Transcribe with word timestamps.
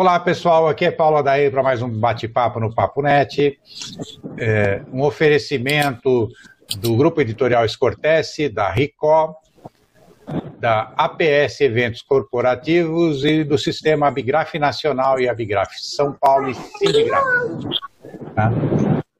Olá, 0.00 0.20
pessoal. 0.20 0.68
Aqui 0.68 0.84
é 0.84 0.92
Paulo 0.92 1.16
Adair 1.16 1.50
para 1.50 1.60
mais 1.60 1.82
um 1.82 1.88
bate-papo 1.88 2.60
no 2.60 2.72
Papo 2.72 3.02
Net. 3.02 3.58
É, 4.38 4.80
um 4.92 5.02
oferecimento 5.02 6.28
do 6.78 6.94
Grupo 6.94 7.20
Editorial 7.20 7.64
Escortece, 7.64 8.48
da 8.48 8.70
RICO, 8.70 9.34
da 10.60 10.92
APS 10.96 11.62
Eventos 11.62 12.00
Corporativos 12.00 13.24
e 13.24 13.42
do 13.42 13.58
Sistema 13.58 14.06
Abigraf 14.06 14.56
Nacional 14.56 15.18
e 15.18 15.28
Abigraf 15.28 15.72
São 15.80 16.12
Paulo 16.12 16.48
e 16.48 16.54
Sindigraf. 16.54 17.24
Tá? 18.36 18.52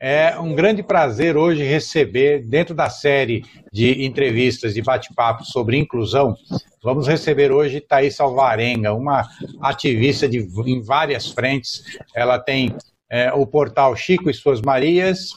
É 0.00 0.38
um 0.38 0.54
grande 0.54 0.80
prazer 0.80 1.36
hoje 1.36 1.64
receber, 1.64 2.44
dentro 2.44 2.72
da 2.72 2.88
série 2.88 3.44
de 3.72 4.04
entrevistas 4.04 4.76
e 4.76 4.82
bate-papo 4.82 5.44
sobre 5.44 5.76
inclusão, 5.76 6.36
vamos 6.80 7.08
receber 7.08 7.50
hoje 7.50 7.80
Thaís 7.80 8.20
Alvarenga, 8.20 8.94
uma 8.94 9.28
ativista 9.60 10.28
de, 10.28 10.38
em 10.66 10.80
várias 10.80 11.28
frentes. 11.32 11.82
Ela 12.14 12.38
tem 12.38 12.76
é, 13.10 13.32
o 13.32 13.44
portal 13.44 13.96
Chico 13.96 14.30
e 14.30 14.34
Suas 14.34 14.60
Marias, 14.60 15.30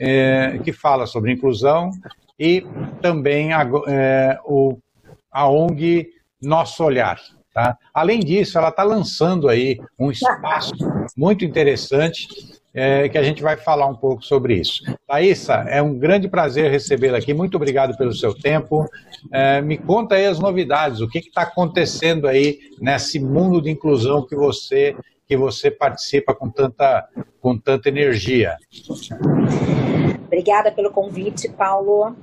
é, 0.00 0.58
que 0.64 0.72
fala 0.72 1.06
sobre 1.06 1.32
inclusão, 1.32 1.90
e 2.38 2.64
também 3.02 3.52
a, 3.52 3.68
é, 3.86 4.38
o, 4.46 4.78
a 5.30 5.46
ONG 5.46 6.08
Nosso 6.40 6.82
Olhar. 6.82 7.20
Tá? 7.52 7.76
Além 7.92 8.20
disso, 8.20 8.56
ela 8.56 8.70
está 8.70 8.82
lançando 8.82 9.46
aí 9.46 9.78
um 9.98 10.10
espaço 10.10 10.74
muito 11.14 11.44
interessante 11.44 12.28
é, 12.76 13.08
que 13.08 13.16
a 13.16 13.22
gente 13.22 13.42
vai 13.42 13.56
falar 13.56 13.86
um 13.86 13.96
pouco 13.96 14.22
sobre 14.22 14.54
isso. 14.54 14.84
Thaisa, 15.06 15.64
é 15.66 15.80
um 15.80 15.98
grande 15.98 16.28
prazer 16.28 16.70
recebê-la 16.70 17.16
aqui. 17.16 17.32
Muito 17.32 17.56
obrigado 17.56 17.96
pelo 17.96 18.12
seu 18.12 18.34
tempo. 18.34 18.86
É, 19.32 19.62
me 19.62 19.78
conta 19.78 20.16
aí 20.16 20.26
as 20.26 20.38
novidades, 20.38 21.00
o 21.00 21.08
que 21.08 21.18
está 21.18 21.42
acontecendo 21.42 22.28
aí 22.28 22.58
nesse 22.78 23.18
mundo 23.18 23.62
de 23.62 23.70
inclusão 23.70 24.26
que 24.26 24.36
você 24.36 24.94
que 25.26 25.36
você 25.36 25.72
participa 25.72 26.32
com 26.32 26.48
tanta, 26.48 27.08
com 27.40 27.58
tanta 27.58 27.88
energia. 27.88 28.56
Obrigada 30.26 30.70
pelo 30.70 30.92
convite, 30.92 31.48
Paulo. 31.48 32.14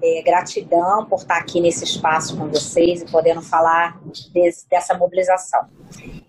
É, 0.00 0.22
gratidão 0.22 1.06
por 1.06 1.18
estar 1.18 1.38
aqui 1.38 1.60
nesse 1.60 1.82
espaço 1.82 2.36
com 2.36 2.46
vocês 2.46 3.02
e 3.02 3.10
podendo 3.10 3.42
falar 3.42 4.00
desse, 4.32 4.68
dessa 4.68 4.96
mobilização. 4.96 5.66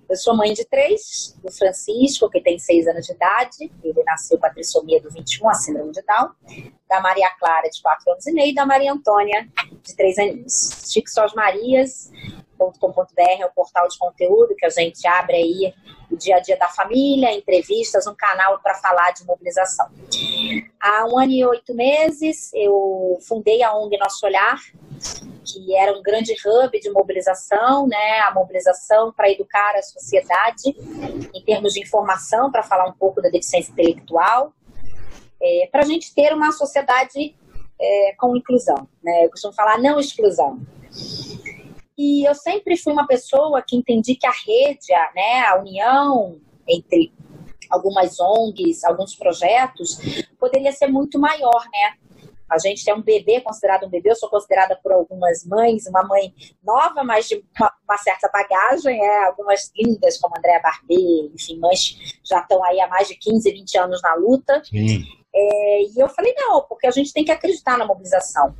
Eu 0.09 0.15
sou 0.15 0.35
mãe 0.35 0.53
de 0.53 0.63
três, 0.63 1.35
do 1.43 1.51
Francisco, 1.51 2.29
que 2.29 2.39
tem 2.39 2.57
seis 2.57 2.87
anos 2.87 3.05
de 3.05 3.11
idade, 3.11 3.71
ele 3.83 4.03
nasceu 4.03 4.39
com 4.39 4.45
a 4.45 4.49
trissomia 4.49 5.01
do 5.01 5.09
21, 5.09 5.49
a 5.49 5.53
síndrome 5.53 5.91
de 5.91 6.01
Down, 6.01 6.29
da 6.87 7.01
Maria 7.01 7.29
Clara, 7.37 7.69
de 7.69 7.81
quatro 7.81 8.09
anos 8.11 8.25
e 8.25 8.31
meio, 8.31 8.51
e 8.51 8.55
da 8.55 8.65
Maria 8.65 8.93
Antônia, 8.93 9.47
de 9.83 9.95
três 9.95 10.17
anos. 10.17 10.85
Chico 10.87 11.09
Sós 11.09 11.33
Marias, 11.33 12.09
.com.br 12.57 13.21
é 13.39 13.45
o 13.45 13.51
portal 13.51 13.87
de 13.87 13.97
conteúdo 13.97 14.55
que 14.55 14.65
a 14.65 14.69
gente 14.69 15.05
abre 15.05 15.35
aí 15.35 15.73
o 16.09 16.15
dia 16.15 16.37
a 16.37 16.39
dia 16.39 16.57
da 16.57 16.69
família, 16.69 17.33
entrevistas, 17.33 18.07
um 18.07 18.15
canal 18.15 18.59
para 18.59 18.75
falar 18.75 19.11
de 19.11 19.25
mobilização. 19.25 19.87
Há 20.79 21.05
um 21.05 21.19
ano 21.19 21.31
e 21.31 21.45
oito 21.45 21.75
meses 21.75 22.51
eu 22.53 23.19
fundei 23.27 23.61
a 23.61 23.75
ONG 23.75 23.97
Nosso 23.97 24.25
Olhar, 24.25 24.57
que 25.47 25.75
era 25.75 25.97
um 25.97 26.01
grande 26.01 26.33
hub 26.45 26.79
de 26.79 26.89
mobilização, 26.91 27.87
né? 27.87 28.19
A 28.19 28.33
mobilização 28.33 29.13
para 29.13 29.31
educar 29.31 29.75
a 29.75 29.81
sociedade 29.81 30.75
em 31.33 31.43
termos 31.43 31.73
de 31.73 31.81
informação, 31.81 32.51
para 32.51 32.63
falar 32.63 32.87
um 32.87 32.93
pouco 32.93 33.21
da 33.21 33.29
deficiência 33.29 33.71
intelectual, 33.71 34.53
é, 35.41 35.69
para 35.71 35.81
a 35.81 35.85
gente 35.85 36.13
ter 36.13 36.33
uma 36.33 36.51
sociedade 36.51 37.35
é, 37.79 38.15
com 38.17 38.35
inclusão, 38.35 38.87
né? 39.03 39.25
Eu 39.25 39.29
costumo 39.29 39.53
falar 39.53 39.77
não 39.79 39.99
exclusão. 39.99 40.59
E 41.97 42.27
eu 42.27 42.35
sempre 42.35 42.77
fui 42.77 42.93
uma 42.93 43.07
pessoa 43.07 43.63
que 43.67 43.75
entendi 43.75 44.15
que 44.15 44.27
a 44.27 44.31
rede, 44.31 44.93
a, 44.93 45.11
né, 45.15 45.45
a 45.47 45.59
união 45.59 46.39
entre 46.67 47.11
algumas 47.69 48.19
ONGs, 48.19 48.83
alguns 48.83 49.15
projetos, 49.15 49.97
poderia 50.39 50.71
ser 50.71 50.87
muito 50.87 51.19
maior, 51.19 51.65
né? 51.71 52.06
A 52.49 52.57
gente 52.57 52.83
tem 52.83 52.93
um 52.93 53.01
bebê 53.01 53.41
considerado 53.41 53.85
um 53.85 53.89
bebê, 53.89 54.11
eu 54.11 54.15
sou 54.15 54.29
considerada 54.29 54.75
por 54.81 54.91
algumas 54.91 55.45
mães 55.45 55.85
uma 55.87 56.03
mãe 56.03 56.33
nova, 56.63 57.03
mas 57.03 57.27
de 57.27 57.43
uma, 57.59 57.73
uma 57.87 57.97
certa 57.97 58.29
bagagem, 58.29 59.03
é, 59.03 59.25
algumas 59.25 59.71
lindas, 59.75 60.17
como 60.17 60.37
Andréa 60.37 60.61
Barbê, 60.61 61.31
enfim, 61.33 61.59
mães 61.59 61.97
já 62.23 62.39
estão 62.39 62.63
aí 62.63 62.79
há 62.79 62.87
mais 62.87 63.07
de 63.07 63.15
15, 63.15 63.51
20 63.51 63.77
anos 63.77 64.01
na 64.01 64.13
luta. 64.15 64.61
Sim. 64.63 65.03
É, 65.39 65.81
e 65.83 65.93
eu 65.97 66.09
falei, 66.09 66.33
não, 66.35 66.61
porque 66.63 66.87
a 66.87 66.91
gente 66.91 67.13
tem 67.13 67.23
que 67.23 67.31
acreditar 67.31 67.77
na 67.77 67.85
mobilização. 67.85 68.55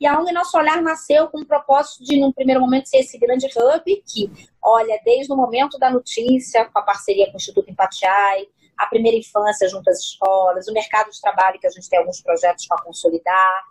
E 0.00 0.06
a 0.06 0.18
ONG 0.18 0.32
Nosso 0.32 0.56
Olhar 0.56 0.80
nasceu 0.80 1.28
com 1.28 1.40
o 1.40 1.46
propósito 1.46 2.02
de, 2.04 2.18
num 2.18 2.32
primeiro 2.32 2.60
momento, 2.60 2.88
ser 2.88 2.98
esse 2.98 3.18
grande 3.18 3.46
hub 3.46 4.02
que, 4.06 4.30
olha, 4.62 4.98
desde 5.04 5.30
o 5.32 5.36
momento 5.36 5.78
da 5.78 5.90
notícia, 5.90 6.64
com 6.64 6.78
a 6.78 6.82
parceria 6.82 7.26
com 7.26 7.34
o 7.34 7.36
Instituto 7.36 7.70
Empatiai, 7.70 8.46
a 8.82 8.86
primeira 8.86 9.16
infância 9.16 9.68
junto 9.68 9.88
às 9.90 10.00
escolas, 10.00 10.68
o 10.68 10.72
mercado 10.72 11.10
de 11.10 11.20
trabalho, 11.20 11.58
que 11.58 11.66
a 11.66 11.70
gente 11.70 11.88
tem 11.88 11.98
alguns 11.98 12.20
projetos 12.20 12.66
para 12.66 12.82
consolidar, 12.82 13.62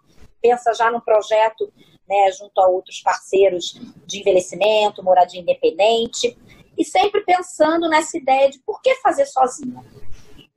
pensa 0.41 0.73
já 0.73 0.89
num 0.89 0.99
projeto 0.99 1.71
né, 2.07 2.31
junto 2.31 2.59
a 2.59 2.67
outros 2.67 2.99
parceiros 3.01 3.79
de 4.05 4.19
envelhecimento, 4.19 5.03
moradia 5.03 5.39
independente, 5.39 6.37
e 6.77 6.83
sempre 6.83 7.21
pensando 7.21 7.87
nessa 7.87 8.17
ideia 8.17 8.49
de 8.49 8.59
por 8.59 8.81
que 8.81 8.95
fazer 8.95 9.25
sozinha. 9.25 9.81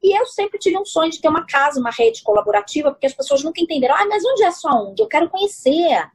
E 0.03 0.19
eu 0.19 0.27
sempre 0.27 0.59
tive 0.59 0.77
um 0.79 0.85
sonho 0.85 1.11
de 1.11 1.21
ter 1.21 1.29
uma 1.29 1.47
casa, 1.47 1.81
uma 1.81 1.91
rede 1.91 2.23
colaborativa, 2.23 2.91
porque 2.91 3.07
as 3.07 3.15
pessoas 3.15 3.43
nunca 3.43 3.61
entenderam, 3.61 3.95
ah, 3.95 4.07
mas 4.07 4.23
onde 4.25 4.45
é 4.45 4.51
sua 4.51 4.75
ONG? 4.75 5.01
Eu 5.01 5.09
quero 5.09 5.31
conhecer. 5.31 6.11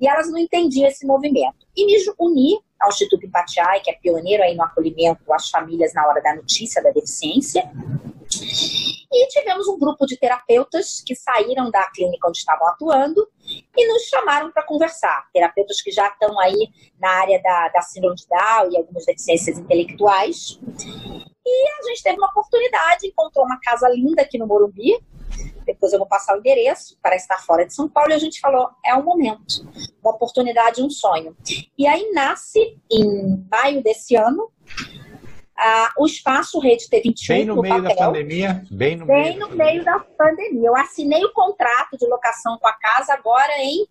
E 0.00 0.08
elas 0.08 0.30
não 0.30 0.38
entendiam 0.38 0.88
esse 0.88 1.06
movimento. 1.06 1.66
E 1.76 1.86
me 1.86 1.96
uni 2.18 2.58
ao 2.80 2.90
Instituto 2.90 3.24
Empatiai, 3.24 3.80
que 3.80 3.90
é 3.90 3.94
pioneiro 3.94 4.42
aí 4.42 4.54
no 4.54 4.62
acolhimento 4.62 5.32
às 5.32 5.48
famílias 5.48 5.94
na 5.94 6.06
hora 6.06 6.22
da 6.22 6.34
notícia 6.34 6.82
da 6.82 6.90
deficiência. 6.90 7.70
E 9.12 9.28
tivemos 9.28 9.66
um 9.68 9.78
grupo 9.78 10.04
de 10.04 10.18
terapeutas 10.18 11.02
que 11.04 11.14
saíram 11.14 11.70
da 11.70 11.88
clínica 11.90 12.28
onde 12.28 12.38
estavam 12.38 12.66
atuando 12.68 13.26
e 13.76 13.86
nos 13.88 14.02
chamaram 14.02 14.50
para 14.50 14.64
conversar. 14.64 15.26
Terapeutas 15.32 15.80
que 15.80 15.90
já 15.90 16.08
estão 16.08 16.38
aí 16.40 16.68
na 17.00 17.08
área 17.10 17.40
da, 17.40 17.68
da 17.68 17.82
síndrome 17.82 18.16
de 18.16 18.26
Down 18.28 18.72
e 18.72 18.76
algumas 18.76 19.06
deficiências 19.06 19.58
intelectuais. 19.58 20.58
E 21.46 21.68
a 21.78 21.88
gente 21.88 22.02
teve 22.02 22.18
uma 22.18 22.28
oportunidade, 22.28 23.06
encontrou 23.06 23.44
uma 23.44 23.58
casa 23.60 23.88
linda 23.88 24.22
aqui 24.22 24.36
no 24.36 24.46
Morumbi. 24.46 24.98
Depois 25.66 25.92
eu 25.92 25.98
vou 25.98 26.06
passar 26.06 26.36
o 26.36 26.38
endereço 26.38 26.96
para 27.02 27.16
estar 27.16 27.38
fora 27.38 27.66
de 27.66 27.74
São 27.74 27.88
Paulo. 27.88 28.10
E 28.10 28.14
a 28.14 28.18
gente 28.18 28.40
falou: 28.40 28.70
é 28.84 28.94
um 28.94 29.02
momento, 29.02 29.68
uma 30.02 30.12
oportunidade, 30.12 30.82
um 30.82 30.88
sonho. 30.88 31.36
E 31.76 31.86
aí 31.86 32.12
nasce, 32.12 32.78
em 32.90 33.44
maio 33.50 33.82
desse 33.82 34.14
ano, 34.14 34.50
a, 35.56 35.92
o 35.98 36.06
espaço 36.06 36.60
Rede 36.60 36.86
T21. 36.88 37.28
Bem 37.28 37.44
no, 37.44 37.56
no 37.56 37.62
meio 37.62 37.82
papel, 37.82 37.96
da 37.96 38.06
pandemia. 38.06 38.64
Bem 38.70 38.96
no, 38.96 39.06
bem 39.06 39.36
meio, 39.36 39.40
no 39.40 39.56
meio 39.56 39.84
da 39.84 39.98
pandemia. 39.98 40.68
Eu 40.68 40.76
assinei 40.76 41.24
o 41.24 41.32
contrato 41.32 41.96
de 41.98 42.06
locação 42.06 42.56
com 42.58 42.68
a 42.68 42.72
casa 42.72 43.14
agora 43.14 43.52
em 43.58 43.86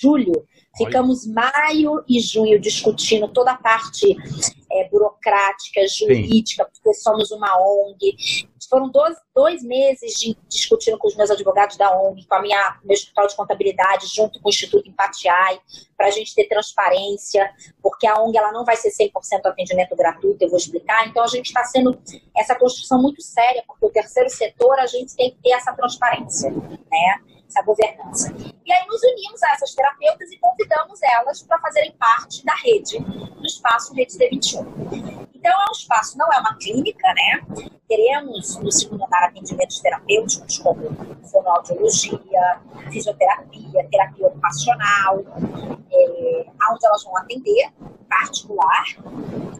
julho. 0.00 0.46
Ficamos 0.76 1.26
maio 1.26 2.04
e 2.06 2.20
junho 2.20 2.60
discutindo 2.60 3.28
toda 3.28 3.52
a 3.52 3.56
parte 3.56 4.14
é, 4.70 4.88
burocrática, 4.88 5.80
jurídica, 5.88 6.64
Sim. 6.64 6.70
porque 6.70 6.94
somos 6.98 7.30
uma 7.30 7.56
ONG. 7.56 8.14
Foram 8.68 8.88
dois, 8.88 9.16
dois 9.34 9.62
meses 9.62 10.14
de 10.14 10.36
discutindo 10.48 10.98
com 10.98 11.08
os 11.08 11.16
meus 11.16 11.30
advogados 11.30 11.76
da 11.76 11.96
ONG, 11.96 12.26
com 12.26 12.34
a 12.34 12.42
minha 12.42 12.80
meu 12.84 12.94
escritório 12.94 13.30
de 13.30 13.36
contabilidade, 13.36 14.06
junto 14.06 14.40
com 14.40 14.48
o 14.48 14.50
Instituto 14.50 14.88
Empatiai, 14.88 15.60
para 15.96 16.08
a 16.08 16.10
gente 16.10 16.34
ter 16.34 16.46
transparência, 16.48 17.50
porque 17.82 18.06
a 18.06 18.20
ONG 18.20 18.36
ela 18.36 18.52
não 18.52 18.64
vai 18.64 18.76
ser 18.76 18.90
100% 18.90 19.10
atendimento 19.44 19.94
gratuito, 19.96 20.44
eu 20.44 20.48
vou 20.48 20.58
explicar. 20.58 21.06
Então 21.06 21.22
a 21.22 21.28
gente 21.28 21.46
está 21.46 21.64
sendo 21.64 21.98
essa 22.36 22.54
construção 22.54 23.00
muito 23.00 23.22
séria, 23.22 23.62
porque 23.66 23.86
o 23.86 23.90
terceiro 23.90 24.28
setor 24.30 24.78
a 24.78 24.86
gente 24.86 25.14
tem 25.14 25.30
que 25.30 25.38
ter 25.42 25.50
essa 25.50 25.72
transparência, 25.72 26.50
né? 26.50 27.20
essa 27.48 27.62
governança. 27.62 28.34
E 28.64 28.72
aí 28.72 28.86
nos 28.86 29.00
unimos 29.02 29.42
a 29.42 29.52
essas 29.52 29.74
terapeutas 29.74 30.30
e 30.30 30.38
convidamos 30.38 31.00
elas 31.02 31.42
para 31.42 31.58
fazerem 31.60 31.92
parte 31.92 32.44
da 32.44 32.54
rede, 32.54 32.98
do 32.98 33.46
espaço 33.46 33.94
Rede 33.94 34.18
D21. 34.18 35.28
Então 35.34 35.52
é 35.52 35.68
um 35.68 35.72
espaço, 35.72 36.18
não 36.18 36.30
é 36.32 36.38
uma 36.38 36.56
clínica, 36.56 37.06
né? 37.14 37.70
Teremos 37.88 38.56
no 38.56 38.72
segundo 38.72 39.04
andar 39.04 39.24
atendimentos 39.24 39.80
terapêuticos 39.80 40.58
como 40.58 40.90
fonoaudiologia, 41.30 42.60
fisioterapia, 42.90 43.88
terapia 43.90 44.26
ocupacional, 44.26 45.20
é, 45.90 46.46
onde 46.72 46.86
elas 46.86 47.04
vão 47.04 47.16
atender 47.16 47.70
particular. 48.08 48.84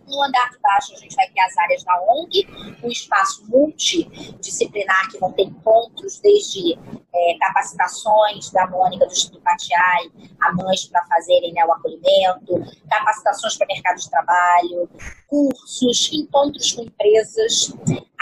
No 0.06 0.22
andar 0.22 0.50
de 0.50 0.58
baixo, 0.60 0.94
a 0.94 0.98
gente 0.98 1.14
vai 1.16 1.28
ter 1.28 1.40
as 1.40 1.56
áreas 1.58 1.84
da 1.84 2.00
ONG, 2.08 2.46
um 2.82 2.88
espaço 2.88 3.44
multidisciplinar 3.48 5.10
que 5.10 5.18
vão 5.18 5.32
ter 5.32 5.42
encontros 5.42 6.20
desde 6.20 6.78
é, 7.14 7.38
capacitações 7.38 8.50
da 8.50 8.66
Mônica 8.68 9.06
do 9.06 9.12
Instituto 9.12 9.42
Patiai 9.42 10.10
a 10.40 10.52
mães 10.52 10.84
para 10.86 11.04
fazerem 11.06 11.52
né, 11.52 11.64
o 11.64 11.72
acolhimento, 11.72 12.54
capacitações 12.88 13.56
para 13.56 13.66
mercado 13.66 13.96
de 13.96 14.10
trabalho, 14.10 14.88
cursos, 15.28 16.10
encontros 16.12 16.72
com 16.72 16.82
empresas. 16.82 17.74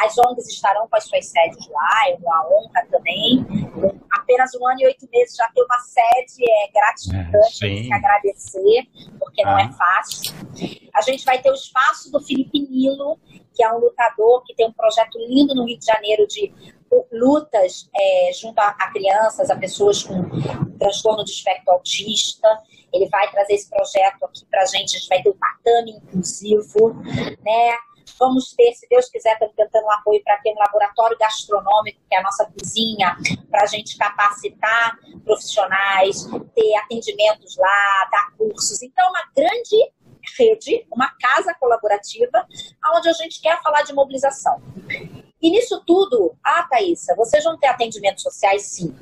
As 0.04 0.18
ONGs 0.18 0.48
estarão 0.48 0.86
com 0.88 0.96
as 0.96 1.04
suas 1.04 1.26
sedes 1.26 1.66
lá, 1.68 2.08
é 2.08 2.16
uma 2.16 2.46
honra 2.46 2.86
também. 2.90 3.46
Apenas 4.12 4.54
um 4.54 4.66
ano 4.66 4.80
e 4.80 4.86
oito 4.86 5.08
meses 5.12 5.36
já 5.36 5.48
ter 5.48 5.62
uma 5.62 5.78
sede 5.78 6.44
é 6.48 6.72
gratificante, 6.72 7.64
é, 7.64 7.68
tem 7.68 7.82
que 7.84 7.92
agradecer, 7.92 8.86
porque 9.18 9.42
ah. 9.42 9.50
não 9.50 9.58
é 9.58 9.72
fácil. 9.72 10.34
A 10.94 11.00
gente 11.00 11.24
vai 11.24 11.40
ter 11.40 11.50
o 11.50 11.54
espaço 11.54 12.10
do 12.12 12.20
Felipe 12.20 12.60
Nilo, 12.60 13.18
que 13.54 13.62
é 13.62 13.72
um 13.72 13.78
lutador 13.78 14.42
que 14.44 14.54
tem 14.54 14.66
um 14.66 14.72
projeto 14.72 15.18
lindo 15.18 15.54
no 15.54 15.64
Rio 15.64 15.78
de 15.78 15.86
Janeiro 15.86 16.26
de 16.26 16.52
lutas 17.12 17.88
é, 17.94 18.30
junto 18.32 18.58
a, 18.58 18.68
a, 18.68 18.90
crianças, 18.92 19.50
a 19.50 19.56
pessoas 19.56 20.02
com 20.02 20.22
transtorno 20.78 21.24
de 21.24 21.30
espectro 21.30 21.72
autista. 21.72 22.48
Ele 22.92 23.08
vai 23.08 23.30
trazer 23.30 23.54
esse 23.54 23.68
projeto 23.68 24.24
aqui 24.24 24.44
para 24.46 24.62
a 24.62 24.66
gente, 24.66 24.96
a 24.96 24.98
gente 24.98 25.08
vai 25.08 25.22
ter 25.22 25.28
o 25.28 25.34
tatame 25.34 25.92
inclusivo, 25.92 26.94
né? 27.42 27.76
Vamos 28.19 28.55
ter, 28.55 28.72
se 28.75 28.87
Deus 28.88 29.08
quiser, 29.08 29.32
estamos 29.32 29.55
tentando 29.55 29.87
um 29.87 29.90
apoio 29.90 30.22
para 30.22 30.37
ter 30.38 30.52
um 30.52 30.58
laboratório 30.58 31.16
gastronômico, 31.19 32.00
que 32.08 32.14
é 32.14 32.19
a 32.19 32.22
nossa 32.22 32.46
cozinha, 32.46 33.16
para 33.50 33.62
a 33.62 33.66
gente 33.66 33.96
capacitar 33.96 34.99
profissionais, 35.25 36.25
ter 36.55 36.76
atendimentos 36.76 37.56
lá, 37.56 38.08
dar 38.11 38.32
cursos. 38.37 38.82
Então, 38.82 39.08
uma 39.11 39.22
grande 39.37 39.76
rede, 40.38 40.87
uma 40.90 41.11
casa 41.20 41.55
colaborativa, 41.55 42.46
onde 42.94 43.08
a 43.08 43.12
gente 43.12 43.40
quer 43.40 43.61
falar 43.62 43.82
de 43.82 43.93
mobilização. 43.93 44.62
E 45.44 45.50
nisso 45.50 45.79
tudo, 45.87 46.35
ah, 46.43 46.67
Thaisa, 46.70 47.14
vocês 47.14 47.44
vão 47.44 47.58
ter 47.58 47.67
atendimentos 47.67 48.23
sociais? 48.23 48.62
Sim. 48.62 48.96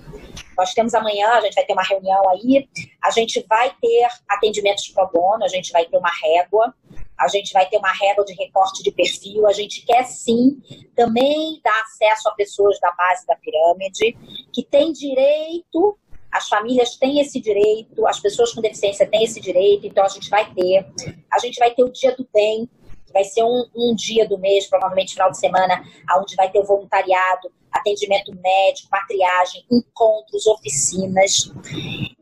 Nós 0.58 0.74
temos 0.74 0.92
amanhã, 0.92 1.28
a 1.28 1.40
gente 1.40 1.54
vai 1.54 1.64
ter 1.64 1.72
uma 1.72 1.84
reunião 1.84 2.28
aí, 2.30 2.68
a 3.00 3.10
gente 3.10 3.46
vai 3.48 3.72
ter 3.80 4.08
atendimentos 4.28 4.88
pro 4.88 5.06
bono, 5.06 5.44
a 5.44 5.48
gente 5.48 5.70
vai 5.70 5.84
ter 5.84 5.96
uma 5.96 6.10
régua, 6.10 6.74
a 7.16 7.28
gente 7.28 7.52
vai 7.52 7.68
ter 7.68 7.76
uma 7.76 7.92
régua 7.92 8.24
de 8.24 8.34
recorte 8.34 8.82
de 8.82 8.90
perfil, 8.90 9.46
a 9.46 9.52
gente 9.52 9.86
quer 9.86 10.02
sim 10.04 10.60
também 10.96 11.60
dar 11.62 11.80
acesso 11.82 12.28
a 12.28 12.34
pessoas 12.34 12.76
da 12.80 12.90
base 12.90 13.24
da 13.24 13.36
pirâmide, 13.36 14.18
que 14.52 14.64
têm 14.64 14.92
direito 14.92 15.96
as 16.32 16.48
famílias 16.48 16.96
têm 16.96 17.20
esse 17.20 17.38
direito, 17.38 18.06
as 18.06 18.18
pessoas 18.18 18.54
com 18.54 18.62
deficiência 18.62 19.06
têm 19.06 19.22
esse 19.22 19.38
direito, 19.38 19.86
então 19.86 20.02
a 20.02 20.08
gente 20.08 20.30
vai 20.30 20.50
ter. 20.54 20.86
A 21.30 21.38
gente 21.38 21.58
vai 21.58 21.74
ter 21.74 21.84
o 21.84 21.92
Dia 21.92 22.16
do 22.16 22.26
Bem, 22.32 22.66
vai 23.12 23.24
ser 23.24 23.42
um, 23.42 23.66
um 23.74 23.94
dia 23.94 24.28
do 24.28 24.38
mês, 24.38 24.66
provavelmente 24.66 25.12
final 25.12 25.30
de 25.30 25.38
semana, 25.38 25.82
onde 26.18 26.34
vai 26.36 26.50
ter 26.50 26.58
o 26.58 26.64
voluntariado, 26.64 27.50
atendimento 27.72 28.32
médico, 28.34 28.88
matriagem, 28.90 29.64
encontros, 29.70 30.46
oficinas. 30.46 31.52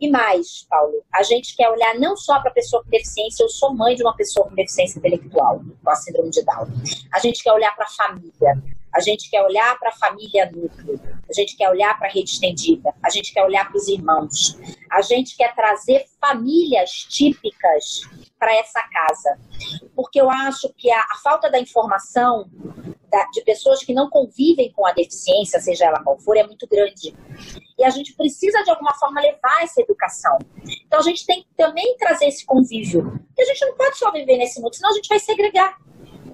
E 0.00 0.08
mais, 0.08 0.66
Paulo, 0.68 1.02
a 1.12 1.22
gente 1.22 1.56
quer 1.56 1.68
olhar 1.68 1.98
não 1.98 2.16
só 2.16 2.40
para 2.40 2.50
a 2.50 2.54
pessoa 2.54 2.82
com 2.82 2.90
deficiência, 2.90 3.42
eu 3.42 3.48
sou 3.48 3.74
mãe 3.74 3.94
de 3.94 4.02
uma 4.02 4.14
pessoa 4.14 4.48
com 4.48 4.54
deficiência 4.54 4.98
intelectual, 4.98 5.60
com 5.82 5.90
a 5.90 5.96
síndrome 5.96 6.30
de 6.30 6.42
Down. 6.44 6.68
A 7.12 7.18
gente 7.18 7.42
quer 7.42 7.52
olhar 7.52 7.74
para 7.74 7.86
a 7.86 7.90
família. 7.90 8.62
A 8.92 9.00
gente 9.00 9.30
quer 9.30 9.42
olhar 9.42 9.78
para 9.78 9.90
a 9.90 9.92
família 9.92 10.50
núcleo, 10.50 11.00
a 11.28 11.32
gente 11.32 11.56
quer 11.56 11.70
olhar 11.70 11.96
para 11.96 12.08
a 12.08 12.10
rede 12.10 12.30
estendida, 12.30 12.92
a 13.00 13.08
gente 13.08 13.32
quer 13.32 13.44
olhar 13.44 13.68
para 13.68 13.76
os 13.76 13.86
irmãos, 13.86 14.58
a 14.90 15.00
gente 15.00 15.36
quer 15.36 15.54
trazer 15.54 16.06
famílias 16.20 16.90
típicas 17.08 18.02
para 18.40 18.56
essa 18.56 18.82
casa. 18.82 19.38
Porque 19.94 20.20
eu 20.20 20.30
acho 20.30 20.72
que 20.76 20.90
a, 20.90 20.98
a 20.98 21.20
falta 21.22 21.50
da 21.50 21.60
informação 21.60 22.50
da, 23.10 23.24
de 23.32 23.42
pessoas 23.42 23.84
que 23.84 23.92
não 23.92 24.08
convivem 24.08 24.72
com 24.72 24.86
a 24.86 24.92
deficiência, 24.92 25.60
seja 25.60 25.84
ela 25.86 26.02
qual 26.02 26.18
for, 26.18 26.36
é 26.36 26.46
muito 26.46 26.66
grande. 26.66 27.14
E 27.78 27.84
a 27.84 27.90
gente 27.90 28.14
precisa, 28.14 28.62
de 28.62 28.70
alguma 28.70 28.94
forma, 28.94 29.20
levar 29.20 29.62
essa 29.62 29.82
educação. 29.82 30.38
Então 30.86 30.98
a 30.98 31.02
gente 31.02 31.26
tem 31.26 31.42
que 31.42 31.48
também 31.56 31.96
trazer 31.98 32.26
esse 32.26 32.46
convívio. 32.46 33.02
Porque 33.28 33.42
a 33.42 33.44
gente 33.44 33.66
não 33.66 33.76
pode 33.76 33.98
só 33.98 34.10
viver 34.10 34.38
nesse 34.38 34.60
mundo, 34.60 34.74
senão 34.74 34.90
a 34.90 34.94
gente 34.94 35.08
vai 35.08 35.18
segregar. 35.18 35.76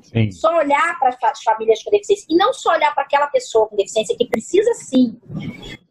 Sim. 0.03 0.31
Só 0.31 0.59
olhar 0.59 0.99
para 1.01 1.17
as 1.31 1.43
famílias 1.43 1.83
com 1.83 1.91
deficiência 1.91 2.27
e 2.31 2.37
não 2.37 2.53
só 2.53 2.73
olhar 2.73 2.95
para 2.95 3.03
aquela 3.03 3.27
pessoa 3.27 3.67
com 3.67 3.75
deficiência 3.75 4.17
que 4.17 4.29
precisa 4.29 4.73
sim 4.75 5.19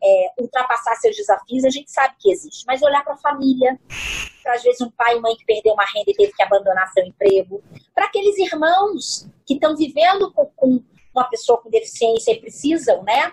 é, 0.06 0.42
ultrapassar 0.42 0.96
seus 0.96 1.16
desafios, 1.16 1.66
a 1.66 1.70
gente 1.70 1.90
sabe 1.90 2.14
que 2.20 2.32
existe, 2.32 2.64
mas 2.68 2.82
olhar 2.84 3.04
para 3.04 3.14
a 3.14 3.18
família, 3.18 3.80
para 4.44 4.54
às 4.54 4.64
vezes 4.64 4.82
um 4.82 4.92
pai 4.92 5.18
e 5.18 5.20
mãe 5.20 5.36
que 5.36 5.46
perdeu 5.46 5.74
uma 5.74 5.86
renda 5.86 6.12
e 6.12 6.14
teve 6.14 6.32
que 6.32 6.44
abandonar 6.44 6.92
seu 6.94 7.04
emprego, 7.04 7.64
para 7.94 8.06
aqueles 8.06 8.38
irmãos 8.38 9.28
que 9.46 9.56
estão 9.56 9.76
vivendo 9.76 10.32
com, 10.32 10.46
com, 10.56 10.84
uma 11.14 11.24
pessoa 11.30 11.62
com 11.62 11.70
deficiência 11.70 12.34
e 12.34 12.42
precisam, 12.42 13.02
né, 13.04 13.32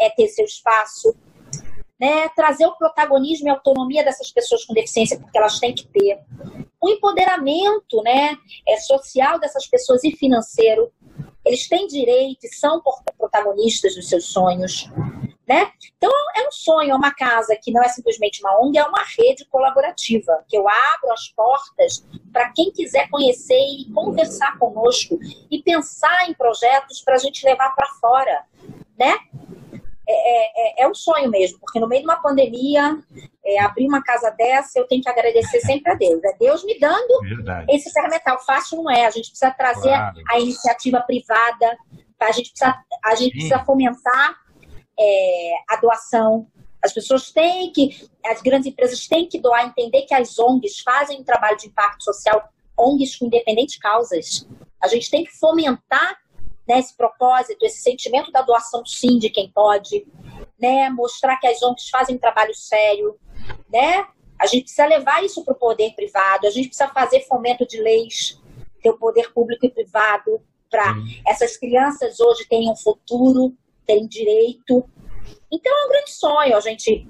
é, 0.00 0.08
ter 0.10 0.28
seu 0.28 0.44
espaço. 0.44 1.14
Né, 2.00 2.28
trazer 2.30 2.66
o 2.66 2.76
protagonismo 2.76 3.46
e 3.46 3.50
autonomia 3.50 4.04
dessas 4.04 4.30
pessoas 4.30 4.64
com 4.64 4.74
deficiência, 4.74 5.18
porque 5.18 5.38
elas 5.38 5.60
têm 5.60 5.72
que 5.72 5.86
ter 5.86 6.20
o 6.80 6.90
empoderamento 6.90 8.02
né, 8.02 8.36
é, 8.68 8.76
social 8.78 9.38
dessas 9.38 9.66
pessoas 9.66 10.02
e 10.02 10.10
financeiro. 10.10 10.92
Eles 11.46 11.68
têm 11.68 11.86
direito 11.86 12.44
e 12.44 12.54
são 12.54 12.82
protagonistas 13.16 13.94
dos 13.94 14.08
seus 14.08 14.26
sonhos. 14.26 14.90
Né? 15.46 15.70
Então, 15.98 16.10
é 16.36 16.48
um 16.48 16.50
sonho, 16.50 16.92
é 16.92 16.94
uma 16.94 17.12
casa 17.12 17.54
que 17.60 17.70
não 17.70 17.82
é 17.82 17.88
simplesmente 17.88 18.40
uma 18.40 18.58
ONG, 18.62 18.78
é 18.78 18.84
uma 18.84 19.04
rede 19.18 19.44
colaborativa, 19.44 20.42
que 20.48 20.56
eu 20.56 20.66
abro 20.66 21.12
as 21.12 21.28
portas 21.28 22.02
para 22.32 22.50
quem 22.52 22.72
quiser 22.72 23.10
conhecer 23.10 23.54
e 23.54 23.92
conversar 23.92 24.58
conosco 24.58 25.18
e 25.50 25.62
pensar 25.62 26.30
em 26.30 26.34
projetos 26.34 27.02
para 27.02 27.16
a 27.16 27.18
gente 27.18 27.44
levar 27.44 27.74
para 27.74 27.86
fora. 28.00 28.44
Né? 28.98 29.18
É, 30.06 30.12
é, 30.12 30.82
é, 30.82 30.84
é, 30.84 30.88
um 30.88 30.94
sonho 30.94 31.30
mesmo, 31.30 31.58
porque 31.60 31.80
no 31.80 31.88
meio 31.88 32.02
de 32.02 32.06
uma 32.06 32.20
pandemia, 32.20 32.98
é, 33.44 33.60
abrir 33.60 33.86
uma 33.86 34.02
casa 34.02 34.30
dessa, 34.30 34.78
eu 34.78 34.86
tenho 34.86 35.02
que 35.02 35.08
agradecer 35.08 35.60
sempre 35.60 35.92
a 35.92 35.94
Deus. 35.94 36.22
É 36.24 36.32
Deus 36.38 36.64
me 36.64 36.78
dando 36.78 37.20
Verdade. 37.20 37.66
esse 37.74 37.90
ferramental. 37.90 38.38
Fácil 38.40 38.82
não 38.82 38.90
é. 38.90 39.06
A 39.06 39.10
gente 39.10 39.28
precisa 39.28 39.50
trazer 39.50 39.88
claro. 39.88 40.22
a 40.30 40.40
iniciativa 40.40 41.00
privada, 41.00 41.76
a 42.20 42.32
gente 42.32 42.50
precisa, 42.50 42.74
a 43.04 43.14
gente 43.14 43.32
precisa 43.32 43.64
fomentar 43.64 44.43
é, 44.98 45.54
a 45.68 45.76
doação. 45.76 46.46
As 46.82 46.92
pessoas 46.92 47.32
têm 47.32 47.72
que, 47.72 48.08
as 48.24 48.42
grandes 48.42 48.66
empresas 48.66 49.06
têm 49.06 49.28
que 49.28 49.40
doar, 49.40 49.66
entender 49.66 50.02
que 50.02 50.14
as 50.14 50.38
ONGs 50.38 50.80
fazem 50.80 51.20
um 51.20 51.24
trabalho 51.24 51.56
de 51.56 51.68
impacto 51.68 52.04
social, 52.04 52.48
ONGs 52.78 53.16
com 53.16 53.26
independentes 53.26 53.78
causas. 53.78 54.46
A 54.80 54.88
gente 54.88 55.10
tem 55.10 55.24
que 55.24 55.32
fomentar 55.38 56.18
né, 56.68 56.78
esse 56.78 56.96
propósito, 56.96 57.64
esse 57.64 57.82
sentimento 57.82 58.30
da 58.30 58.42
doação 58.42 58.84
sim 58.84 59.18
de 59.18 59.30
quem 59.30 59.50
pode, 59.50 60.06
né, 60.58 60.88
mostrar 60.90 61.38
que 61.38 61.46
as 61.46 61.62
ONGs 61.62 61.88
fazem 61.88 62.16
um 62.16 62.18
trabalho 62.18 62.54
sério, 62.54 63.18
né? 63.70 64.06
A 64.38 64.46
gente 64.46 64.64
precisa 64.64 64.86
levar 64.86 65.22
isso 65.24 65.44
para 65.44 65.54
o 65.54 65.58
poder 65.58 65.94
privado, 65.94 66.46
a 66.46 66.50
gente 66.50 66.68
precisa 66.68 66.88
fazer 66.88 67.20
fomento 67.20 67.66
de 67.66 67.80
leis, 67.80 68.40
ter 68.82 68.90
o 68.90 68.98
poder 68.98 69.32
público 69.32 69.64
e 69.64 69.70
privado 69.70 70.40
para 70.70 70.96
essas 71.26 71.56
crianças 71.56 72.18
hoje 72.18 72.46
terem 72.48 72.70
um 72.70 72.76
futuro, 72.76 73.56
terem 73.86 74.06
direito. 74.06 74.88
Então 75.50 75.72
é 75.72 75.86
um 75.86 75.88
grande 75.88 76.10
sonho, 76.10 76.56
a 76.56 76.60
gente 76.60 77.08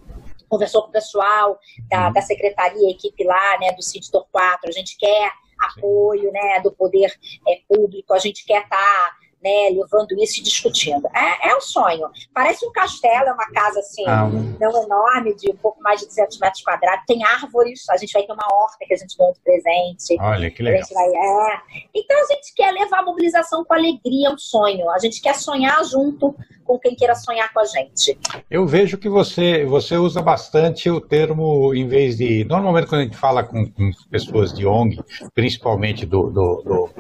conversou 0.49 0.83
com 0.83 0.89
o 0.89 0.93
pessoal 0.93 1.59
da, 1.89 2.11
da 2.11 2.21
secretaria, 2.21 2.91
equipe 2.91 3.25
lá, 3.25 3.59
né, 3.59 3.73
do 3.73 3.83
CID 3.83 4.09
4, 4.11 4.69
a 4.69 4.73
gente 4.73 4.97
quer 4.97 5.31
apoio, 5.59 6.31
né, 6.31 6.61
do 6.61 6.71
poder 6.71 7.13
é, 7.49 7.61
público, 7.69 8.13
a 8.13 8.19
gente 8.19 8.45
quer 8.45 8.63
estar 8.63 8.77
tá 8.77 9.17
né, 9.45 9.69
levando 9.71 10.13
isso 10.23 10.41
e 10.41 10.43
discutindo. 10.43 11.07
É, 11.15 11.51
é 11.51 11.57
um 11.57 11.61
sonho. 11.61 12.09
Parece 12.33 12.67
um 12.67 12.73
castelo, 12.73 13.29
é 13.29 13.33
uma 13.33 13.47
casa 13.51 13.79
assim, 13.79 14.03
ah, 14.07 14.27
não 14.59 14.83
enorme, 14.83 15.35
de 15.35 15.53
um 15.53 15.57
pouco 15.57 15.83
mais 15.83 16.01
de 16.01 16.07
200 16.07 16.39
metros 16.39 16.63
quadrados. 16.63 17.05
Tem 17.07 17.23
árvores, 17.23 17.87
a 17.91 17.99
gente 17.99 18.13
vai 18.15 18.23
ter 18.23 18.33
uma 18.33 18.47
horta 18.51 18.79
que 18.87 18.95
a 18.95 18.97
gente 18.97 19.15
ganha 19.19 19.35
de 19.35 19.41
presente. 19.41 20.17
Olha, 20.19 20.51
que 20.51 20.63
legal. 20.63 20.89
Vai, 20.91 21.09
é. 21.09 21.61
Então 21.95 22.19
a 22.23 22.27
gente 22.33 22.55
quer 22.55 22.73
levar 22.73 23.01
a 23.01 23.05
mobilização 23.05 23.63
com 23.67 23.75
alegria, 23.75 24.29
é 24.29 24.31
um 24.31 24.39
sonho. 24.39 24.89
A 24.89 24.99
gente 24.99 25.21
quer 25.21 25.35
sonhar 25.35 25.85
junto 25.85 26.35
com 26.65 26.79
quem 26.79 26.95
queira 26.95 27.15
sonhar 27.15 27.53
com 27.53 27.61
a 27.61 27.65
gente. 27.65 28.19
Eu 28.51 28.67
vejo 28.67 28.97
que 28.97 29.09
você, 29.09 29.65
você 29.65 29.97
usa 29.97 30.23
bastante 30.23 30.91
o 30.91 31.01
termo, 31.01 31.75
em 31.75 31.87
vez 31.87 32.17
de. 32.17 32.45
Normalmente, 32.45 32.87
quando 32.87 33.03
a 33.03 33.05
gente 33.05 33.17
fala 33.17 33.45
com, 33.45 33.67
com 33.67 33.91
pessoas 34.11 34.53
de 34.53 34.67
ONG, 34.67 34.99
principalmente 35.35 36.07
do, 36.07 36.31
do, 36.31 36.63
do 36.63 36.91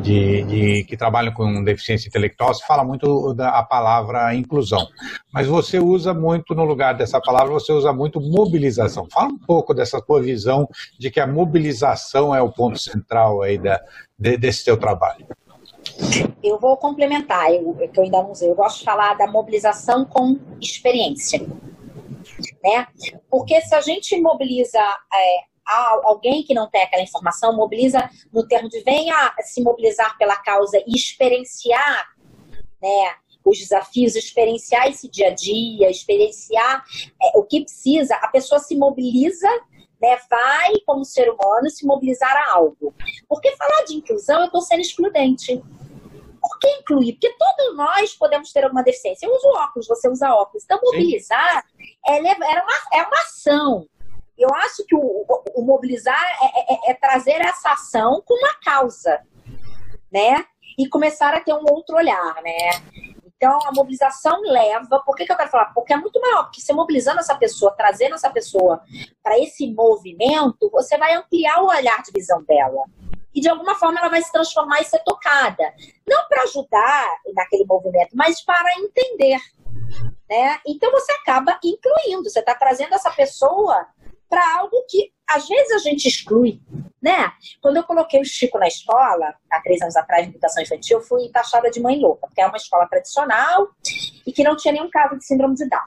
de, 0.00 0.42
de, 0.44 0.84
que 0.84 0.96
trabalham 0.96 1.32
com 1.32 1.62
deficiência 1.62 2.08
intelectual, 2.08 2.54
se 2.54 2.66
fala 2.66 2.84
muito 2.84 3.34
da 3.34 3.62
palavra 3.62 4.34
inclusão. 4.34 4.86
Mas 5.32 5.46
você 5.46 5.78
usa 5.78 6.14
muito, 6.14 6.54
no 6.54 6.64
lugar 6.64 6.94
dessa 6.94 7.20
palavra, 7.20 7.52
você 7.52 7.72
usa 7.72 7.92
muito 7.92 8.20
mobilização. 8.20 9.06
Fala 9.10 9.28
um 9.28 9.38
pouco 9.38 9.74
dessa 9.74 10.00
tua 10.00 10.20
visão 10.22 10.68
de 10.98 11.10
que 11.10 11.20
a 11.20 11.26
mobilização 11.26 12.34
é 12.34 12.40
o 12.40 12.50
ponto 12.50 12.78
central 12.78 13.42
aí 13.42 13.58
da, 13.58 13.80
de, 14.18 14.36
desse 14.36 14.64
teu 14.64 14.76
trabalho. 14.76 15.26
Eu 16.42 16.58
vou 16.58 16.76
complementar, 16.76 17.52
eu, 17.52 17.74
que 17.92 17.98
eu 17.98 18.04
ainda 18.04 18.22
não 18.22 18.34
sei. 18.34 18.50
Eu 18.50 18.54
gosto 18.54 18.78
de 18.78 18.84
falar 18.84 19.14
da 19.14 19.26
mobilização 19.26 20.04
com 20.04 20.38
experiência. 20.60 21.40
Né? 22.62 22.86
Porque 23.30 23.60
se 23.60 23.74
a 23.74 23.80
gente 23.80 24.18
mobiliza 24.20 24.78
é, 24.78 25.44
alguém 26.04 26.42
que 26.42 26.54
não 26.54 26.68
tem 26.68 26.82
aquela 26.82 27.02
informação, 27.02 27.56
mobiliza 27.56 28.08
no 28.32 28.46
termo 28.46 28.68
de 28.68 28.80
venha 28.80 29.34
se 29.40 29.62
mobilizar 29.62 30.16
pela 30.18 30.36
causa 30.36 30.78
e 30.86 30.94
experienciar 30.94 32.08
né, 32.80 33.14
os 33.44 33.58
desafios, 33.58 34.14
experienciar 34.14 34.88
esse 34.88 35.08
dia 35.08 35.28
a 35.28 35.34
dia, 35.34 35.90
experienciar 35.90 36.84
é, 37.20 37.38
o 37.38 37.44
que 37.44 37.62
precisa, 37.62 38.14
a 38.16 38.28
pessoa 38.28 38.58
se 38.58 38.76
mobiliza 38.76 39.48
né, 40.02 40.18
vai, 40.28 40.72
como 40.84 41.04
ser 41.04 41.30
humano, 41.30 41.70
se 41.70 41.86
mobilizar 41.86 42.36
a 42.36 42.54
algo. 42.54 42.92
Porque 43.28 43.56
falar 43.56 43.84
de 43.84 43.94
inclusão, 43.94 44.40
eu 44.40 44.46
estou 44.46 44.60
sendo 44.60 44.80
excludente. 44.80 45.62
Por 46.40 46.58
que 46.58 46.68
incluir? 46.68 47.12
Porque 47.12 47.32
todos 47.38 47.76
nós 47.76 48.14
podemos 48.14 48.52
ter 48.52 48.64
alguma 48.64 48.82
deficiência. 48.82 49.26
Eu 49.26 49.34
uso 49.34 49.48
óculos, 49.48 49.86
você 49.86 50.08
usa 50.08 50.34
óculos. 50.34 50.64
Então, 50.64 50.80
mobilizar 50.82 51.64
é, 52.08 52.16
é, 52.16 52.18
uma, 52.18 52.74
é 52.92 53.02
uma 53.02 53.20
ação. 53.20 53.86
Eu 54.36 54.48
acho 54.56 54.84
que 54.84 54.96
o, 54.96 55.24
o 55.54 55.62
mobilizar 55.62 56.20
é, 56.42 56.74
é, 56.74 56.90
é, 56.90 56.94
trazer 56.94 57.40
essa 57.40 57.70
ação 57.70 58.20
com 58.26 58.34
uma 58.34 58.54
causa, 58.54 59.20
né? 60.12 60.44
e 60.78 60.88
começar 60.88 61.34
a 61.34 61.40
ter 61.40 61.52
um 61.52 61.64
outro 61.70 61.96
olhar, 61.96 62.34
né? 62.42 63.11
Então, 63.42 63.58
a 63.66 63.72
mobilização 63.72 64.40
leva. 64.42 65.02
Por 65.04 65.16
que, 65.16 65.26
que 65.26 65.32
eu 65.32 65.36
quero 65.36 65.50
falar? 65.50 65.74
Porque 65.74 65.92
é 65.92 65.96
muito 65.96 66.20
maior. 66.20 66.44
Porque 66.44 66.60
você 66.60 66.72
mobilizando 66.72 67.18
essa 67.18 67.34
pessoa, 67.34 67.74
trazendo 67.76 68.14
essa 68.14 68.30
pessoa 68.30 68.80
para 69.20 69.36
esse 69.36 69.68
movimento, 69.74 70.70
você 70.70 70.96
vai 70.96 71.14
ampliar 71.14 71.60
o 71.60 71.66
olhar 71.66 72.00
de 72.04 72.12
visão 72.12 72.40
dela. 72.44 72.84
E 73.34 73.40
de 73.40 73.48
alguma 73.48 73.74
forma 73.74 73.98
ela 73.98 74.08
vai 74.08 74.22
se 74.22 74.30
transformar 74.30 74.80
e 74.80 74.84
ser 74.84 75.00
tocada. 75.00 75.74
Não 76.06 76.28
para 76.28 76.44
ajudar 76.44 77.16
naquele 77.34 77.64
movimento, 77.64 78.10
mas 78.14 78.40
para 78.44 78.78
entender. 78.78 79.40
Né? 80.30 80.60
Então 80.64 80.92
você 80.92 81.10
acaba 81.10 81.58
incluindo, 81.64 82.30
você 82.30 82.38
está 82.38 82.54
trazendo 82.54 82.94
essa 82.94 83.10
pessoa 83.10 83.88
para 84.32 84.56
algo 84.56 84.82
que 84.88 85.12
às 85.28 85.46
vezes 85.46 85.72
a 85.72 85.78
gente 85.78 86.08
exclui, 86.08 86.58
né? 87.02 87.30
Quando 87.60 87.76
eu 87.76 87.82
coloquei 87.82 88.18
o 88.18 88.24
Chico 88.24 88.58
na 88.58 88.66
escola, 88.66 89.34
há 89.50 89.60
três 89.60 89.82
anos 89.82 89.94
atrás, 89.94 90.26
em 90.26 90.30
educação 90.30 90.62
infantil, 90.62 90.98
eu 90.98 91.04
fui 91.04 91.28
taxada 91.28 91.70
de 91.70 91.78
mãe 91.82 92.00
louca, 92.00 92.26
porque 92.26 92.40
é 92.40 92.46
uma 92.46 92.56
escola 92.56 92.86
tradicional 92.86 93.68
e 94.26 94.32
que 94.32 94.42
não 94.42 94.56
tinha 94.56 94.72
nenhum 94.72 94.88
caso 94.88 95.18
de 95.18 95.26
síndrome 95.26 95.54
de 95.54 95.68
Down. 95.68 95.82